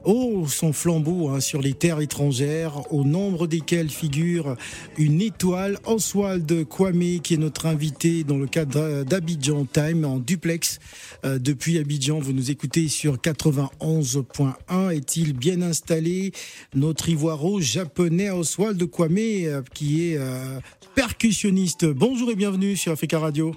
haut 0.05 0.47
son 0.47 0.75
flambeau 0.75 1.29
hein, 1.29 1.41
sur 1.41 1.63
les 1.63 1.73
terres 1.73 2.01
étrangères, 2.01 2.93
au 2.93 3.05
nombre 3.05 3.47
desquels 3.47 3.89
figure 3.89 4.57
une 4.99 5.23
étoile, 5.23 5.79
Oswald 5.87 6.67
Kwame, 6.69 7.21
qui 7.23 7.35
est 7.35 7.39
notre 7.39 7.65
invité 7.65 8.25
dans 8.25 8.37
le 8.37 8.47
cadre 8.47 9.05
d'Abidjan 9.05 9.65
Time 9.65 10.05
en 10.05 10.19
duplex. 10.19 10.81
Euh, 11.25 11.39
depuis 11.39 11.79
Abidjan, 11.79 12.19
vous 12.19 12.33
nous 12.33 12.51
écoutez 12.51 12.89
sur 12.89 13.17
91.1. 13.17 14.91
Est-il 14.91 15.33
bien 15.33 15.63
installé? 15.63 16.33
Notre 16.75 17.09
ivoiro 17.09 17.61
japonais 17.61 18.31
Oswald 18.31 18.85
Kwame, 18.91 19.19
euh, 19.19 19.63
qui 19.89 20.11
est 20.11 20.19
euh, 20.19 20.61
percussionniste. 20.95 21.87
Bonjour 21.87 22.31
et 22.31 22.35
bienvenue 22.35 22.77
sur 22.77 22.93
Africa 22.93 23.19
Radio. 23.19 23.57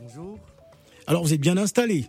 Bonjour. 0.00 0.38
Alors 1.08 1.24
vous 1.24 1.34
êtes 1.34 1.40
bien 1.40 1.56
installé 1.56 2.06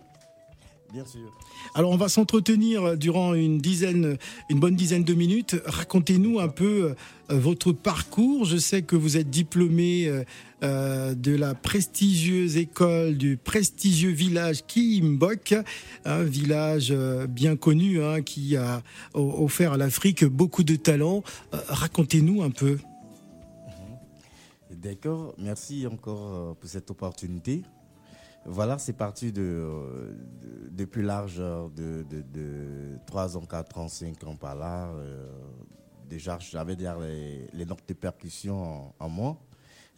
Bien 0.92 1.04
sûr. 1.04 1.28
alors 1.74 1.90
on 1.90 1.96
va 1.96 2.08
s'entretenir 2.08 2.96
durant 2.96 3.34
une 3.34 3.58
dizaine, 3.58 4.18
une 4.48 4.60
bonne 4.60 4.76
dizaine 4.76 5.02
de 5.02 5.14
minutes. 5.14 5.56
Racontez-nous 5.66 6.38
un 6.38 6.46
peu 6.46 6.94
euh, 7.30 7.38
votre 7.40 7.72
parcours. 7.72 8.44
Je 8.44 8.56
sais 8.56 8.82
que 8.82 8.94
vous 8.94 9.16
êtes 9.16 9.30
diplômé 9.30 10.08
euh, 10.62 11.14
de 11.14 11.34
la 11.34 11.56
prestigieuse 11.56 12.56
école 12.56 13.16
du 13.18 13.36
prestigieux 13.36 14.12
village 14.12 14.64
Kiimbok, 14.64 15.56
un 16.04 16.22
village 16.22 16.94
bien 17.28 17.56
connu 17.56 18.00
hein, 18.00 18.22
qui 18.22 18.56
a 18.56 18.80
offert 19.12 19.72
à 19.72 19.76
l'Afrique 19.76 20.24
beaucoup 20.24 20.62
de 20.62 20.76
talents. 20.76 21.24
Racontez-nous 21.50 22.44
un 22.44 22.50
peu. 22.50 22.78
D'accord, 24.88 25.34
merci 25.36 25.86
encore 25.86 26.34
euh, 26.34 26.54
pour 26.54 26.66
cette 26.70 26.90
opportunité. 26.90 27.62
Voilà, 28.46 28.78
c'est 28.78 28.94
parti 28.94 29.30
de, 29.32 29.42
euh, 29.42 30.12
de- 30.40 30.68
depuis 30.70 31.02
l'âge 31.02 31.36
de, 31.36 32.06
de, 32.08 32.22
de 32.22 32.96
3 33.06 33.36
ans, 33.36 33.42
4 33.44 33.76
ans, 33.76 33.88
5 33.88 34.24
ans 34.24 34.36
par 34.36 34.54
là. 34.56 34.88
euh, 34.88 35.28
déjà, 36.08 36.38
j'avais 36.38 36.74
déjà 36.74 36.96
les, 36.98 37.66
notes 37.66 37.86
de 37.86 37.92
percussion 37.92 38.94
en, 38.98 39.08
moi. 39.10 39.36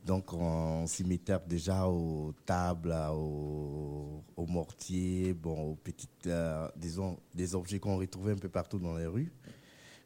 Donc, 0.04 0.32
on 0.32 0.84
s'y 0.88 1.04
mettait 1.04 1.38
déjà 1.46 1.86
aux 1.86 2.34
tables, 2.44 2.92
aux, 3.12 4.24
mortiers, 4.48 5.34
bon, 5.34 5.70
aux 5.70 5.76
petites, 5.76 6.26
euh, 6.26 6.68
disons, 6.74 7.16
des 7.32 7.54
objets 7.54 7.78
qu'on 7.78 7.96
retrouvait 7.96 8.32
un 8.32 8.38
peu 8.38 8.48
partout 8.48 8.80
dans 8.80 8.96
les 8.96 9.06
rues. 9.06 9.32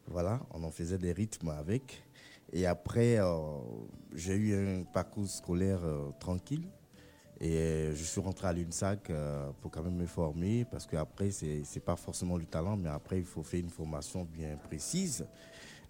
Voilà, 0.08 0.40
on 0.50 0.62
en 0.62 0.70
faisait 0.70 0.98
des 0.98 1.12
rythmes 1.12 1.48
avec. 1.48 2.03
Et 2.54 2.66
après, 2.66 3.18
euh, 3.18 3.34
j'ai 4.14 4.36
eu 4.36 4.54
un 4.54 4.84
parcours 4.84 5.28
scolaire 5.28 5.80
euh, 5.82 6.10
tranquille. 6.20 6.68
Et 7.40 7.56
euh, 7.56 7.94
je 7.96 8.04
suis 8.04 8.20
rentré 8.20 8.46
à 8.46 8.52
l'UNSAC 8.52 9.10
pour 9.60 9.72
quand 9.72 9.82
même 9.82 9.96
me 9.96 10.06
former, 10.06 10.64
parce 10.64 10.86
qu'après, 10.86 11.32
c'est 11.32 11.62
n'est 11.74 11.80
pas 11.84 11.96
forcément 11.96 12.38
du 12.38 12.46
talent, 12.46 12.76
mais 12.76 12.88
après, 12.88 13.18
il 13.18 13.24
faut 13.24 13.42
faire 13.42 13.58
une 13.58 13.70
formation 13.70 14.24
bien 14.24 14.56
précise. 14.56 15.26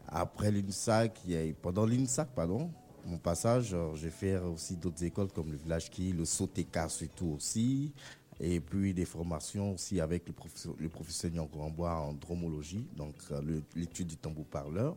Après 0.08 0.50
l'UNSAC, 0.50 1.20
pendant 1.60 1.84
l'UNSAC, 1.84 2.28
pardon, 2.34 2.70
mon 3.04 3.18
passage, 3.18 3.76
j'ai 3.96 4.08
fait 4.10 4.38
aussi 4.38 4.76
d'autres 4.76 5.04
écoles 5.04 5.28
comme 5.32 5.50
le 5.52 5.58
Village 5.58 5.90
Qui, 5.90 6.12
le 6.14 6.24
Sotéka 6.24 6.88
surtout 6.88 7.34
aussi, 7.36 7.92
et 8.40 8.58
puis 8.58 8.94
des 8.94 9.04
formations 9.04 9.74
aussi 9.74 10.00
avec 10.00 10.26
le 10.26 10.32
professeur, 10.32 10.74
le 10.78 10.88
professeur 10.88 11.30
en 11.36 12.12
dromologie, 12.14 12.86
donc 12.96 13.14
le- 13.42 13.62
l'étude 13.76 14.06
du 14.08 14.16
tambour 14.16 14.46
parleur. 14.46 14.96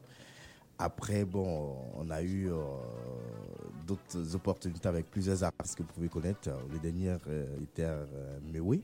Après, 0.80 1.26
bon, 1.26 1.76
on 1.96 2.10
a 2.12 2.22
eu 2.22 2.52
euh, 2.52 2.56
d'autres 3.86 4.36
opportunités 4.36 4.88
avec 4.88 5.10
plusieurs 5.10 5.44
artistes 5.44 5.76
que 5.76 5.84
vous 5.84 5.90
pouvez 5.94 6.10
connaître. 6.10 6.50
Le 6.72 6.80
dernier 6.80 7.16
euh, 7.28 7.46
était 7.64 7.84
euh. 7.84 8.06
Oui. 8.60 8.84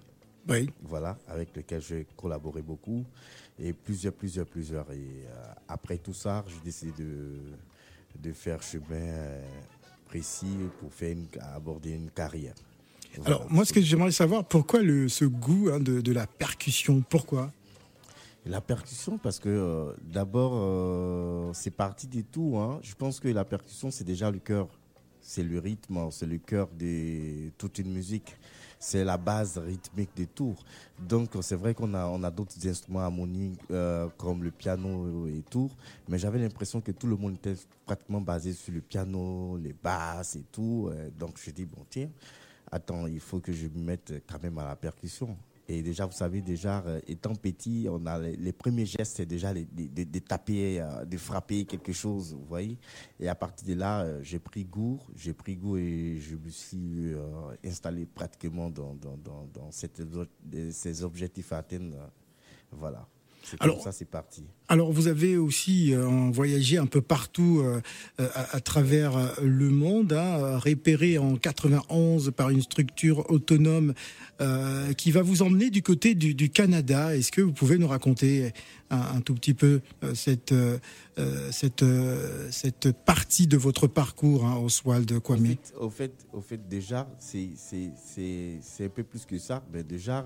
Voilà, 0.82 1.18
avec 1.28 1.56
lequel 1.56 1.82
j'ai 1.82 2.06
collaboré 2.18 2.62
beaucoup. 2.62 3.06
Et 3.60 3.74
plusieurs, 3.74 4.14
plusieurs, 4.14 4.46
plusieurs. 4.48 4.92
Et 4.92 5.26
euh, 5.28 5.54
après 5.68 5.98
tout 5.98 6.14
ça, 6.14 6.44
j'ai 6.48 6.60
décidé 6.64 6.92
de, 7.04 7.38
de 8.22 8.34
faire 8.34 8.62
chemin 8.62 8.84
euh, 8.92 9.42
précis 10.08 10.58
pour 10.80 10.92
faire 10.92 11.12
une- 11.12 11.28
aborder 11.56 11.92
une 11.92 12.10
carrière. 12.10 12.56
Voilà. 13.18 13.36
Alors 13.36 13.52
moi, 13.52 13.64
ce 13.66 13.72
que 13.72 13.82
j'aimerais 13.82 14.12
savoir, 14.12 14.44
pourquoi 14.44 14.82
le, 14.82 15.08
ce 15.08 15.26
goût 15.26 15.70
hein, 15.72 15.80
de, 15.80 16.02
de 16.02 16.12
la 16.12 16.26
percussion? 16.28 17.04
Pourquoi? 17.08 17.52
La 18.46 18.60
percussion, 18.60 19.18
parce 19.18 19.40
que 19.40 19.48
euh, 19.48 19.94
d'abord, 20.04 20.52
euh, 20.56 21.52
c'est 21.54 21.72
parti 21.72 22.08
du 22.08 22.26
tout. 22.26 22.58
hein. 22.58 22.80
Je 22.84 22.94
pense 22.94 23.20
que 23.22 23.30
la 23.30 23.46
percussion, 23.46 23.90
c'est 23.90 24.04
déjà 24.04 24.30
le 24.32 24.40
cœur. 24.40 24.68
C'est 25.22 25.44
le 25.44 25.58
rythme, 25.60 26.10
c'est 26.12 26.26
le 26.26 26.38
cœur 26.38 26.68
de 26.78 27.50
toute 27.58 27.78
une 27.80 27.94
musique. 27.94 28.36
c'est 28.80 29.06
la 29.06 29.16
base 29.18 29.58
rythmique 29.58 30.10
des 30.14 30.28
tours. 30.28 30.62
Donc 31.00 31.30
c'est 31.42 31.56
vrai 31.56 31.74
qu'on 31.74 31.94
a, 31.94 32.06
on 32.08 32.22
a 32.24 32.30
d'autres 32.30 32.68
instruments 32.68 33.00
harmoniques 33.00 33.62
euh, 33.72 34.10
comme 34.18 34.44
le 34.44 34.52
piano 34.52 35.26
et 35.28 35.42
tout, 35.50 35.72
mais 36.10 36.18
j'avais 36.18 36.38
l'impression 36.40 36.82
que 36.82 36.92
tout 36.92 37.08
le 37.08 37.16
monde 37.16 37.36
était 37.36 37.56
pratiquement 37.86 38.20
basé 38.20 38.52
sur 38.52 38.74
le 38.74 38.82
piano, 38.82 39.58
les 39.58 39.72
basses 39.72 40.36
et 40.36 40.44
tout. 40.52 40.92
Donc 41.18 41.40
je 41.42 41.52
dis, 41.52 41.64
bon 41.66 41.86
tiens, 41.90 42.10
attends, 42.70 43.08
il 43.08 43.22
faut 43.22 43.40
que 43.40 43.54
je 43.54 43.68
me 43.70 43.80
mette 43.82 44.14
quand 44.30 44.44
même 44.44 44.58
à 44.58 44.66
la 44.66 44.76
percussion. 44.76 45.38
Et 45.68 45.82
déjà, 45.82 46.06
vous 46.06 46.12
savez, 46.12 46.42
déjà, 46.42 46.84
euh, 46.86 47.00
étant 47.08 47.36
petit, 47.36 47.88
on 47.90 48.06
a 48.06 48.20
les, 48.20 48.52
premiers 48.52 48.86
gestes, 48.86 49.18
c'est 49.18 49.26
déjà 49.26 49.54
de, 49.54 50.20
taper, 50.20 50.82
euh, 50.82 51.06
de 51.06 51.18
frapper 51.18 51.64
quelque 51.64 51.94
chose, 51.94 52.34
vous 52.34 52.46
voyez. 52.46 52.78
Et 53.20 53.30
à 53.30 53.36
partir 53.36 53.68
de 53.68 53.74
là, 53.74 54.02
euh, 54.02 54.20
j'ai 54.22 54.40
pris 54.40 54.66
goût, 54.66 55.00
j'ai 55.16 55.34
pris 55.34 55.56
goût 55.56 55.78
et 55.78 56.18
je 56.20 56.36
me 56.36 56.50
suis 56.50 57.14
installé 57.64 58.06
pratiquement 58.06 58.70
dans, 58.70 58.94
dans, 58.96 59.18
dans, 59.18 59.72
ces 59.72 61.04
objectifs 61.04 61.54
à 61.54 61.60
atteindre. 61.60 62.12
Voilà. 62.72 63.08
Comme 63.52 63.58
Alors- 63.60 63.84
ça, 63.84 63.92
c'est 63.92 64.06
parti. 64.10 64.44
Alors 64.70 64.92
vous 64.94 65.08
avez 65.08 65.36
aussi 65.38 65.94
euh, 65.94 66.08
voyagé 66.32 66.78
un 66.78 66.86
peu 66.86 67.02
partout 67.02 67.60
euh, 67.62 67.82
euh, 68.22 68.30
à, 68.34 68.56
à 68.56 68.60
travers 68.62 69.34
le 69.42 69.70
monde, 69.70 70.14
hein, 70.14 70.58
repéré 70.58 71.18
en 71.18 71.36
91 71.36 72.32
par 72.36 72.50
une 72.50 72.62
structure 72.62 73.30
autonome 73.30 73.94
euh, 74.42 74.94
qui 74.94 75.12
va 75.12 75.22
vous 75.22 75.42
emmener 75.44 75.70
du 75.70 75.84
côté 75.84 76.16
du, 76.16 76.34
du 76.34 76.50
Canada. 76.50 77.16
Est-ce 77.16 77.32
que 77.32 77.42
vous 77.42 77.52
pouvez 77.52 77.78
nous 77.78 77.88
raconter 77.90 78.54
un, 78.90 79.18
un 79.18 79.22
tout 79.22 79.36
petit 79.36 79.54
peu 79.54 79.82
cette, 80.16 80.54
cette, 81.52 81.86
cette 82.50 82.92
partie 83.06 83.48
de 83.48 83.58
votre 83.58 83.88
parcours, 83.88 84.46
hein, 84.46 84.58
Oswald 84.64 85.20
Kwame? 85.20 85.56
Au 85.78 85.90
fait, 85.90 86.14
au 86.32 86.42
fait 86.42 86.68
déjà, 86.70 87.08
c'est 87.20 87.50
un 88.80 88.90
peu 88.90 89.04
plus 89.04 89.26
que 89.26 89.38
ça. 89.38 89.64
Mais 89.74 89.84
déjà, 89.84 90.26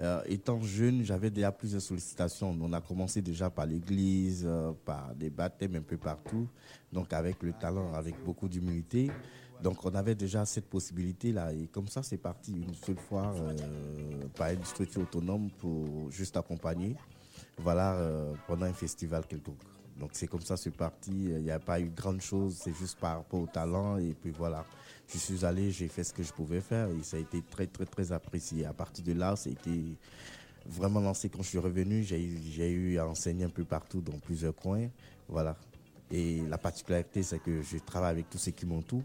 euh, 0.00 0.22
étant 0.26 0.60
jeune, 0.62 1.04
j'avais 1.04 1.30
déjà 1.30 1.52
plusieurs 1.52 1.82
sollicitations. 1.82 2.56
On 2.58 2.72
a 2.72 2.80
commencé 2.80 3.20
déjà 3.20 3.50
par 3.50 3.66
l'église, 3.66 4.44
euh, 4.46 4.72
par 4.84 5.14
des 5.14 5.28
baptêmes 5.28 5.74
un 5.74 5.82
peu 5.82 5.98
partout. 5.98 6.48
Donc 6.90 7.12
avec 7.12 7.42
le 7.42 7.52
talent, 7.52 7.92
avec 7.92 8.14
beaucoup 8.24 8.48
d'humilité. 8.48 9.10
Donc 9.62 9.84
on 9.84 9.94
avait 9.94 10.14
déjà 10.14 10.46
cette 10.46 10.70
possibilité-là. 10.70 11.52
Et 11.52 11.66
comme 11.66 11.88
ça, 11.88 12.02
c'est 12.02 12.16
parti 12.16 12.52
une 12.52 12.72
seule 12.72 12.96
fois 12.96 13.34
euh, 13.36 14.26
par 14.34 14.50
une 14.50 14.64
structure 14.64 15.02
autonome 15.02 15.50
pour 15.58 16.10
juste 16.10 16.36
accompagner. 16.36 16.96
Voilà, 17.58 17.94
pendant 18.46 18.64
un 18.64 18.72
festival 18.72 19.26
quelconque. 19.26 19.60
Donc 19.98 20.10
c'est 20.14 20.26
comme 20.26 20.40
ça, 20.40 20.56
c'est 20.56 20.74
parti. 20.74 21.10
Il 21.12 21.42
n'y 21.42 21.50
a 21.50 21.58
pas 21.58 21.78
eu 21.78 21.90
grande 21.90 22.22
chose, 22.22 22.58
c'est 22.62 22.74
juste 22.74 22.98
par 22.98 23.18
rapport 23.18 23.40
au 23.40 23.46
talent. 23.46 23.98
Et 23.98 24.14
puis 24.18 24.30
voilà, 24.30 24.64
je 25.12 25.18
suis 25.18 25.44
allé, 25.44 25.70
j'ai 25.70 25.88
fait 25.88 26.04
ce 26.04 26.12
que 26.12 26.22
je 26.22 26.32
pouvais 26.32 26.60
faire 26.60 26.88
et 26.90 27.02
ça 27.02 27.16
a 27.16 27.20
été 27.20 27.42
très, 27.42 27.66
très, 27.66 27.86
très 27.86 28.12
apprécié. 28.12 28.64
À 28.64 28.72
partir 28.72 29.04
de 29.04 29.12
là, 29.12 29.36
ça 29.36 29.48
a 29.48 29.52
été 29.52 29.96
vraiment 30.66 31.00
lancé 31.00 31.28
quand 31.28 31.42
je 31.42 31.48
suis 31.48 31.58
revenu. 31.58 32.02
J'ai 32.02 32.70
eu- 32.70 32.98
à 32.98 33.06
enseigner 33.06 33.44
un 33.44 33.50
peu 33.50 33.64
partout 33.64 34.00
dans 34.00 34.18
plusieurs 34.18 34.54
coins. 34.54 34.88
Voilà. 35.28 35.56
Et 36.10 36.42
la 36.48 36.58
particularité, 36.58 37.22
c'est 37.22 37.38
que 37.38 37.62
je 37.62 37.78
travaille 37.78 38.10
avec 38.10 38.30
tous 38.30 38.38
ceux 38.38 38.50
qui 38.52 38.66
m'entourent. 38.66 39.04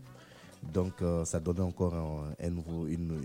Donc, 0.74 1.02
euh, 1.02 1.26
ça 1.26 1.40
donnait 1.40 1.62
encore 1.62 1.94
un, 1.94 2.50
nouveau, 2.50 2.88
une 2.88 3.20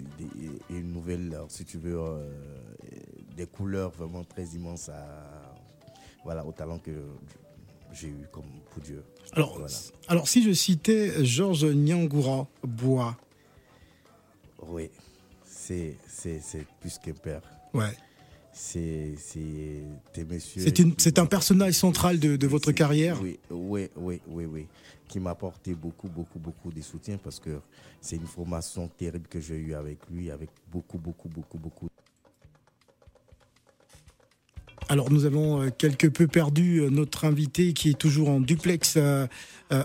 nouvelle, 0.92 1.32
euh, 1.34 1.44
si 1.48 1.64
tu 1.64 1.78
veux, 1.78 1.98
euh, 1.98 2.30
des 3.34 3.46
couleurs 3.46 3.90
vraiment 3.90 4.24
très 4.24 4.44
immenses 4.44 4.90
à, 4.90 5.54
voilà, 6.22 6.44
au 6.44 6.52
talent 6.52 6.78
que 6.78 6.90
j'ai 7.92 8.08
eu 8.08 8.26
comme 8.32 8.44
pour 8.70 8.82
Dieu. 8.82 9.02
Alors, 9.32 9.58
Voilà. 9.58 9.74
alors 10.08 10.28
si 10.28 10.42
je 10.42 10.52
citais 10.52 11.24
Georges 11.24 11.64
Nyangura 11.64 12.48
Bois, 12.62 13.16
Oui, 14.68 14.90
c'est 15.44 15.96
c'est- 16.06 16.40
c'est 16.40 16.66
plus 16.80 16.98
qu'un 16.98 17.12
père. 17.14 17.42
Ouais. 17.72 17.96
C'est 18.52 19.14
messieurs. 20.28 20.72
un 21.18 21.26
personnage 21.26 21.74
central 21.74 22.18
de, 22.18 22.36
de 22.36 22.46
votre 22.46 22.72
carrière? 22.72 23.20
Oui, 23.22 23.38
oui, 23.50 23.88
oui, 23.96 24.20
oui, 24.26 24.44
oui. 24.44 24.66
Qui 25.08 25.18
m'a 25.20 25.30
apporté 25.30 25.74
beaucoup, 25.74 26.08
beaucoup, 26.08 26.38
beaucoup 26.38 26.70
de 26.70 26.80
soutien 26.82 27.16
parce 27.16 27.40
que 27.40 27.60
c'est 28.00 28.16
une 28.16 28.26
formation 28.26 28.88
terrible 28.88 29.26
que 29.28 29.40
j'ai 29.40 29.56
eue 29.56 29.74
avec 29.74 29.98
lui, 30.10 30.30
avec 30.30 30.50
beaucoup, 30.70 30.98
beaucoup, 30.98 31.28
beaucoup, 31.28 31.58
beaucoup. 31.58 31.88
Alors 34.90 35.12
nous 35.12 35.24
avons 35.24 35.62
euh, 35.62 35.68
quelque 35.70 36.08
peu 36.08 36.26
perdu 36.26 36.78
euh, 36.80 36.90
notre 36.90 37.24
invité 37.24 37.74
qui 37.74 37.90
est 37.90 37.98
toujours 37.98 38.28
en 38.28 38.40
duplex, 38.40 38.94
euh, 38.96 39.28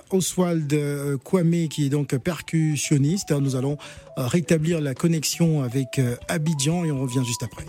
Oswald 0.09 0.75
Kwame, 1.23 1.67
qui 1.67 1.85
est 1.85 1.89
donc 1.89 2.17
percussionniste. 2.17 3.31
Nous 3.31 3.55
allons 3.55 3.77
rétablir 4.17 4.81
la 4.81 4.95
connexion 4.95 5.61
avec 5.61 6.01
Abidjan 6.27 6.85
et 6.85 6.91
on 6.91 7.01
revient 7.01 7.21
juste 7.23 7.43
après. 7.43 7.65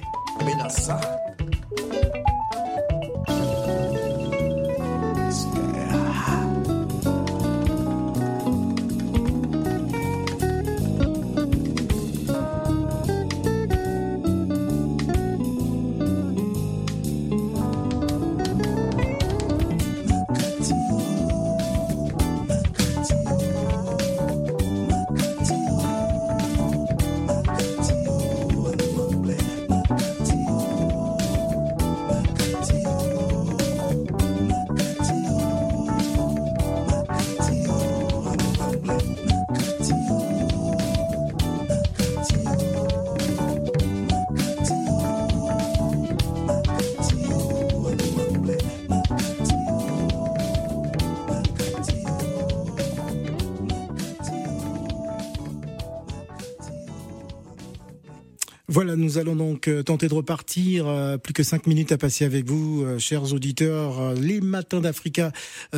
Nous 58.96 59.18
allons 59.18 59.36
donc 59.36 59.68
euh, 59.68 59.82
tenter 59.82 60.08
de 60.08 60.14
repartir. 60.14 60.86
euh, 60.86 61.18
plus 61.18 61.32
que 61.32 61.42
cinq 61.42 61.66
minutes 61.66 61.92
à 61.92 61.98
passer 61.98 62.24
avec 62.24 62.46
vous, 62.46 62.82
euh, 62.82 62.98
chers 62.98 63.32
auditeurs. 63.32 64.14
Les 64.14 64.40
matins 64.40 64.80
d'Africa 64.80 65.32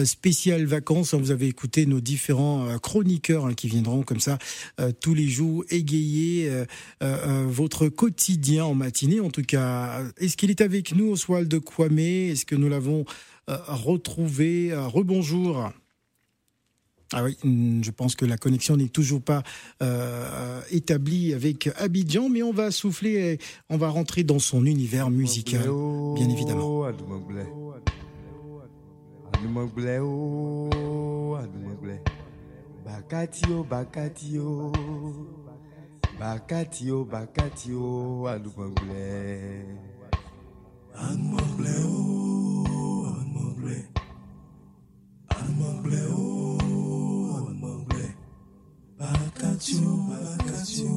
spécial 0.04 0.64
vacances. 0.64 1.14
Vous 1.14 1.30
avez 1.30 1.46
écouté 1.46 1.86
nos 1.86 2.00
différents 2.00 2.78
chroniqueurs 2.78 3.46
hein, 3.46 3.54
qui 3.54 3.68
viendront 3.68 4.02
comme 4.02 4.20
ça 4.20 4.38
tous 5.00 5.14
les 5.14 5.28
jours 5.28 5.64
égayer 5.70 6.50
votre 7.00 7.88
quotidien 7.88 8.64
en 8.64 8.74
matinée. 8.74 9.20
En 9.20 9.30
tout 9.30 9.42
cas, 9.42 10.02
est-ce 10.18 10.36
qu'il 10.36 10.50
est 10.50 10.60
avec 10.60 10.94
nous, 10.94 11.12
Oswald 11.12 11.52
Kwame? 11.60 11.98
Est-ce 11.98 12.44
que 12.44 12.54
nous 12.54 12.68
l'avons 12.68 13.04
retrouvé? 13.46 14.72
Rebonjour. 14.74 15.72
Ah 17.12 17.24
oui, 17.24 17.36
hum, 17.42 17.82
je 17.82 17.90
pense 17.90 18.14
que 18.14 18.26
la 18.26 18.36
connexion 18.36 18.76
n'est 18.76 18.88
toujours 18.88 19.22
pas 19.22 19.42
euh, 19.82 20.60
établie 20.70 21.32
avec 21.32 21.70
Abidjan, 21.76 22.28
mais 22.28 22.42
on 22.42 22.52
va 22.52 22.70
souffler, 22.70 23.14
et 23.14 23.38
on 23.70 23.78
va 23.78 23.88
rentrer 23.88 24.24
dans 24.24 24.38
son 24.38 24.66
univers 24.66 25.08
musical, 25.10 25.62
bien 26.14 26.28
évidemment. 26.28 26.80
Oh, 26.80 26.86
oh, 26.86 27.74
oh, 45.90 46.37
Bakatio, 49.58 50.06
Bakatio. 50.06 50.94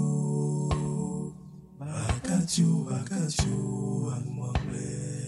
Bakatio, 1.80 2.86
Bakatio, 2.86 4.14
Adumagle. 4.14 4.78
Makatio, 4.78 5.21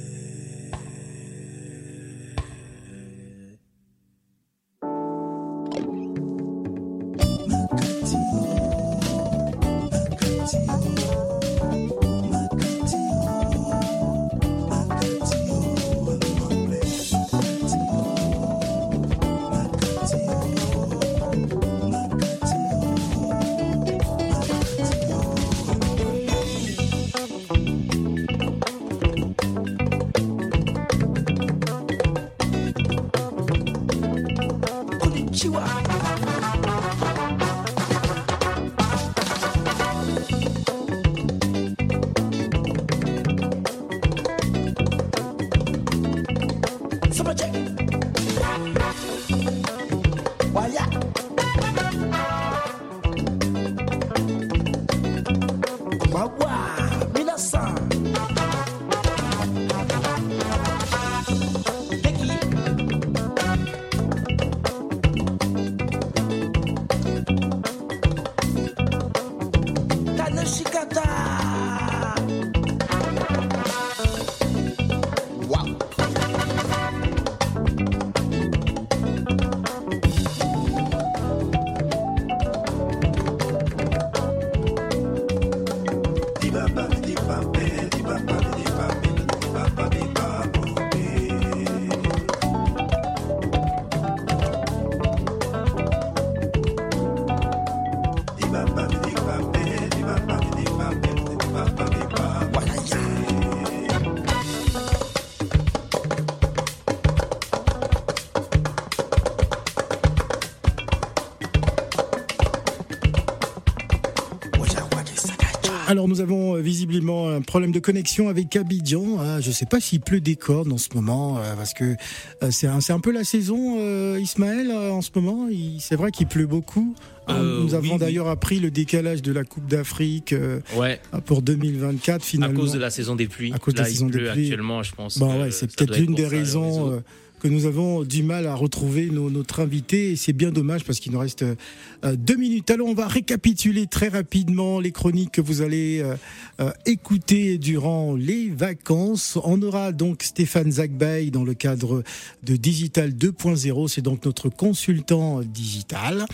avons 116.53 116.57
euh, 116.57 116.61
visiblement 116.61 117.29
un 117.29 117.41
problème 117.41 117.71
de 117.71 117.79
connexion 117.79 118.29
avec 118.29 118.55
Abidjan. 118.55 119.19
hein. 119.19 119.41
Je 119.41 119.49
ne 119.49 119.53
sais 119.53 119.65
pas 119.65 119.79
s'il 119.79 120.01
pleut 120.01 120.21
des 120.21 120.35
cordes 120.35 120.71
en 120.71 120.77
ce 120.77 120.89
moment, 120.95 121.37
euh, 121.37 121.55
parce 121.55 121.73
que 121.73 121.95
euh, 122.43 122.51
c'est 122.51 122.67
un, 122.67 122.99
peu 122.99 123.11
la 123.11 123.23
saison, 123.23 123.77
Ismaël, 124.17 124.71
en 124.71 125.01
ce 125.01 125.09
moment. 125.15 125.47
C'est 125.79 125.95
vrai 125.95 126.11
qu'il 126.11 126.27
pleut 126.27 126.47
beaucoup. 126.47 126.95
Euh, 127.29 127.63
nous 127.63 127.73
avons 127.73 127.93
oui. 127.93 127.99
d'ailleurs 127.99 128.27
appris 128.27 128.59
le 128.59 128.69
décalage 128.69 129.21
de 129.21 129.31
la 129.31 129.43
Coupe 129.45 129.67
d'Afrique 129.67 130.35
Ouais. 130.75 130.99
pour 131.25 131.41
2024 131.41 132.15
À 132.15 132.19
finalement. 132.19 132.59
cause 132.59 132.73
de 132.73 132.79
la 132.79 132.89
saison 132.89 133.15
des 133.15 133.27
pluies. 133.27 133.53
À 133.53 133.59
cause 133.59 133.73
de 133.73 133.79
la 133.79 133.85
saison 133.85 134.07
il 134.07 134.13
des 134.13 134.29
pluies. 134.29 134.43
actuellement, 134.43 134.83
je 134.83 134.93
pense. 134.93 135.17
Bah 135.17 135.27
ouais, 135.39 135.51
c'est 135.51 135.73
peut-être 135.73 135.97
l'une 135.97 136.15
des 136.15 136.27
raisons 136.27 137.01
que 137.43 137.49
nous 137.49 137.65
avons 137.65 138.03
du 138.03 138.23
mal 138.23 138.47
à 138.47 138.55
retrouver 138.55 139.07
nos- 139.07 139.29
notre 139.29 139.59
invité. 139.59 140.11
Et 140.11 140.15
c'est 140.15 140.31
bien 140.31 140.49
dommage 140.51 140.85
parce 140.85 140.99
qu'il 141.01 141.11
nous 141.11 141.19
reste 141.19 141.43
euh, 141.43 142.15
deux 142.15 142.37
minutes. 142.37 142.71
Alors, 142.71 142.87
on 142.87 142.93
va 142.93 143.05
récapituler 143.07 143.85
très 143.85 144.07
rapidement 144.07 144.79
les 144.79 144.91
chroniques 144.93 145.31
que 145.31 145.41
vous 145.41 145.61
allez 145.61 145.99
euh, 146.01 146.15
euh, 146.61 146.71
écouter 146.85 147.57
durant 147.57 148.15
les 148.15 148.47
vacances. 148.49 149.37
On 149.43 149.61
aura 149.61 149.91
donc 149.91 150.23
Stéphane 150.23 150.71
Zagbay 150.71 151.31
dans 151.31 151.43
le 151.43 151.53
cadre 151.53 152.03
de 152.43 152.55
Digital 152.55 153.11
2.0. 153.11 153.89
C'est 153.89 154.01
donc 154.01 154.23
notre 154.25 154.47
consultant 154.47 155.41
digital. 155.41 156.25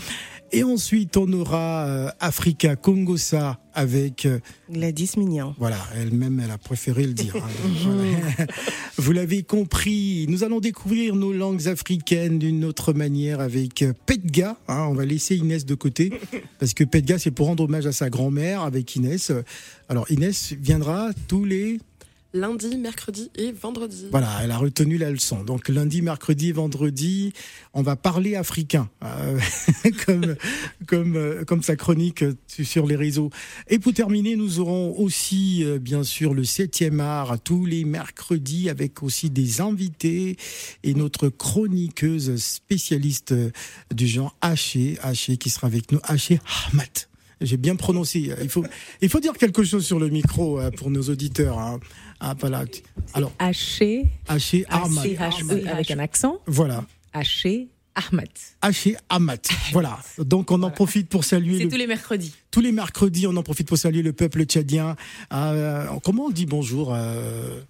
Et 0.52 0.64
ensuite, 0.64 1.16
on 1.16 1.32
aura 1.32 1.86
euh, 1.86 2.10
Africa 2.18 2.74
Congosa 2.74 3.60
avec 3.72 4.26
euh, 4.26 4.40
Gladys 4.68 5.12
Mignon. 5.16 5.54
voilà, 5.58 5.78
elle-même, 5.96 6.40
elle 6.44 6.50
a 6.50 6.58
préféré 6.58 7.06
le 7.06 7.12
dire. 7.12 7.36
hein. 7.36 8.46
Vous 8.98 9.12
l'avez 9.12 9.44
compris, 9.44 10.26
nous 10.28 10.42
allons 10.42 10.58
découvrir 10.58 11.14
nos 11.14 11.32
langues 11.32 11.68
africaines 11.68 12.40
d'une 12.40 12.64
autre 12.64 12.92
manière 12.92 13.38
avec 13.40 13.82
euh, 13.82 13.92
Pedga. 14.06 14.56
hein. 14.66 14.86
on 14.90 14.94
va 14.94 15.04
laisser 15.04 15.36
Inès 15.36 15.64
de 15.66 15.74
côté, 15.76 16.12
parce 16.58 16.74
que 16.74 16.82
Pedga, 16.82 17.18
c'est 17.18 17.30
pour 17.30 17.46
rendre 17.46 17.62
hommage 17.64 17.86
à 17.86 17.92
sa 17.92 18.10
grand-mère 18.10 18.62
avec 18.62 18.96
Inès. 18.96 19.30
Alors, 19.88 20.10
Inès 20.10 20.54
viendra 20.60 21.10
tous 21.28 21.44
les... 21.44 21.78
Lundi, 22.32 22.76
mercredi 22.76 23.28
et 23.34 23.50
vendredi. 23.50 24.06
Voilà, 24.12 24.38
elle 24.44 24.52
a 24.52 24.56
retenu 24.56 24.98
la 24.98 25.10
leçon. 25.10 25.42
Donc 25.42 25.68
lundi, 25.68 26.00
mercredi, 26.00 26.52
vendredi, 26.52 27.32
on 27.74 27.82
va 27.82 27.96
parler 27.96 28.36
africain, 28.36 28.88
euh, 29.02 29.40
comme 30.06 30.36
comme 30.86 31.16
euh, 31.16 31.44
comme 31.44 31.64
sa 31.64 31.74
chronique 31.74 32.22
euh, 32.22 32.36
sur 32.46 32.86
les 32.86 32.94
réseaux. 32.94 33.30
Et 33.68 33.80
pour 33.80 33.92
terminer, 33.92 34.36
nous 34.36 34.60
aurons 34.60 34.96
aussi 34.96 35.64
bien 35.80 36.04
sûr 36.04 36.32
le 36.32 36.44
7e 36.44 37.00
art 37.00 37.40
tous 37.40 37.66
les 37.66 37.84
mercredis 37.84 38.70
avec 38.70 39.02
aussi 39.02 39.28
des 39.28 39.60
invités 39.60 40.36
et 40.84 40.94
notre 40.94 41.30
chroniqueuse 41.30 42.36
spécialiste 42.36 43.34
du 43.92 44.06
genre 44.06 44.36
Haché, 44.40 44.98
Haché 45.02 45.36
qui 45.36 45.50
sera 45.50 45.66
avec 45.66 45.90
nous, 45.90 45.98
Haché 46.04 46.38
Ahmad. 46.68 46.86
J'ai 47.40 47.56
bien 47.56 47.74
prononcé. 47.74 48.34
Il 48.42 48.50
faut, 48.50 48.64
il 49.00 49.08
faut 49.08 49.18
dire 49.18 49.32
quelque 49.32 49.64
chose 49.64 49.84
sur 49.84 49.98
le 49.98 50.10
micro 50.10 50.60
pour 50.76 50.90
nos 50.90 51.02
auditeurs. 51.04 51.58
Hein. 51.58 51.80
Ah, 52.20 52.34
voilà. 52.38 52.64
Alors, 53.14 53.32
Haché. 53.38 54.06
Haché 54.28 54.64
Ahmad. 54.68 55.04
H-E 55.06 55.66
avec 55.68 55.90
un 55.90 55.98
accent. 55.98 56.38
Voilà. 56.46 56.84
Haché 57.12 57.68
Ahmad. 57.94 58.28
Haché 58.62 58.96
Ahmad. 59.08 59.40
Voilà. 59.72 59.98
Donc, 60.18 60.50
on 60.50 60.62
en 60.62 60.70
profite 60.70 61.08
pour 61.08 61.24
saluer. 61.24 61.58
C'est 61.58 61.64
le- 61.64 61.70
tous 61.70 61.76
les 61.76 61.86
mercredis. 61.86 62.34
tous 62.50 62.60
les 62.60 62.72
mercredis, 62.72 63.26
on 63.26 63.36
en 63.36 63.42
profite 63.42 63.66
pour 63.68 63.78
saluer 63.78 64.02
le 64.02 64.12
peuple 64.12 64.44
tchadien. 64.44 64.96
Euh, 65.32 65.86
comment 66.04 66.26
on 66.26 66.30
dit 66.30 66.46
bonjour 66.46 66.92
euh, 66.94 67.60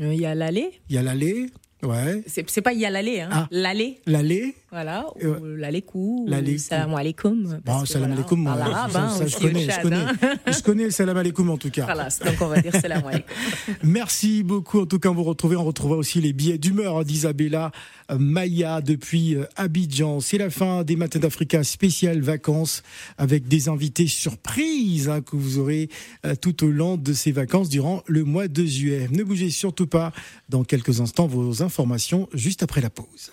Euh, 0.00 0.14
Il 0.14 0.20
y 0.20 0.26
a 0.26 0.34
l'allée. 0.34 0.70
Il 0.88 0.94
y 0.94 0.98
a 0.98 1.02
l'allée. 1.02 1.46
Ouais. 1.82 2.22
C'est 2.26 2.48
c'est 2.50 2.60
pas 2.62 2.72
il 2.72 2.80
y 2.80 2.86
a 2.86 2.90
l'allée, 2.90 3.20
hein. 3.20 3.28
Ah. 3.32 3.48
L'allée. 3.50 4.00
L'allée. 4.06 4.54
Voilà. 4.72 5.06
Euh, 5.22 5.38
Ou 5.40 5.56
l'allékou. 5.56 6.26
l'allékou. 6.28 6.54
ou 6.56 6.58
Salam 6.68 6.94
alaikum. 6.94 7.60
Bon, 7.64 7.84
salam 7.84 8.12
alaikum. 8.12 8.40
moi, 8.40 8.52
arabe, 8.52 8.92
ça, 8.92 9.08
ça, 9.10 9.26
je 9.26 9.36
connais, 9.36 9.68
je 9.68 9.80
connais. 9.82 9.96
hein. 9.96 10.12
Je 10.46 10.62
connais 10.62 10.84
le 10.84 10.90
salam 10.90 11.16
alaikum 11.16 11.50
en 11.50 11.58
tout 11.58 11.70
cas. 11.70 11.84
Voilà, 11.86 12.08
donc 12.24 12.34
on 12.40 12.46
va 12.46 12.60
dire 12.60 12.74
salam 12.76 13.02
alaikum. 13.04 13.34
Merci 13.82 14.42
beaucoup. 14.44 14.80
En 14.82 14.86
tout 14.86 14.98
cas, 15.00 15.08
on 15.08 15.14
vous 15.14 15.24
retrouvez. 15.24 15.56
On 15.56 15.64
retrouvera 15.64 15.96
aussi 15.98 16.20
les 16.20 16.32
billets 16.32 16.58
d'humeur 16.58 16.98
hein, 16.98 17.02
d'Isabella 17.02 17.72
euh, 18.12 18.18
Maya 18.18 18.80
depuis 18.80 19.34
euh, 19.34 19.44
Abidjan. 19.56 20.20
C'est 20.20 20.38
la 20.38 20.50
fin 20.50 20.84
des 20.84 20.94
Matins 20.94 21.18
d'Africa 21.18 21.64
spécial 21.64 22.20
vacances 22.20 22.82
avec 23.18 23.48
des 23.48 23.68
invités 23.68 24.06
surprises 24.06 25.08
hein, 25.08 25.20
que 25.20 25.34
vous 25.36 25.58
aurez 25.58 25.88
euh, 26.24 26.34
tout 26.36 26.64
au 26.64 26.68
long 26.68 26.96
de 26.96 27.12
ces 27.12 27.32
vacances 27.32 27.68
durant 27.70 28.02
le 28.06 28.22
mois 28.24 28.46
de 28.46 28.64
juillet. 28.64 29.08
Ne 29.10 29.24
bougez 29.24 29.50
surtout 29.50 29.86
pas. 29.88 30.12
Dans 30.48 30.62
quelques 30.64 31.00
instants, 31.00 31.26
vos 31.26 31.62
informations 31.62 32.28
juste 32.34 32.62
après 32.62 32.80
la 32.80 32.90
pause. 32.90 33.32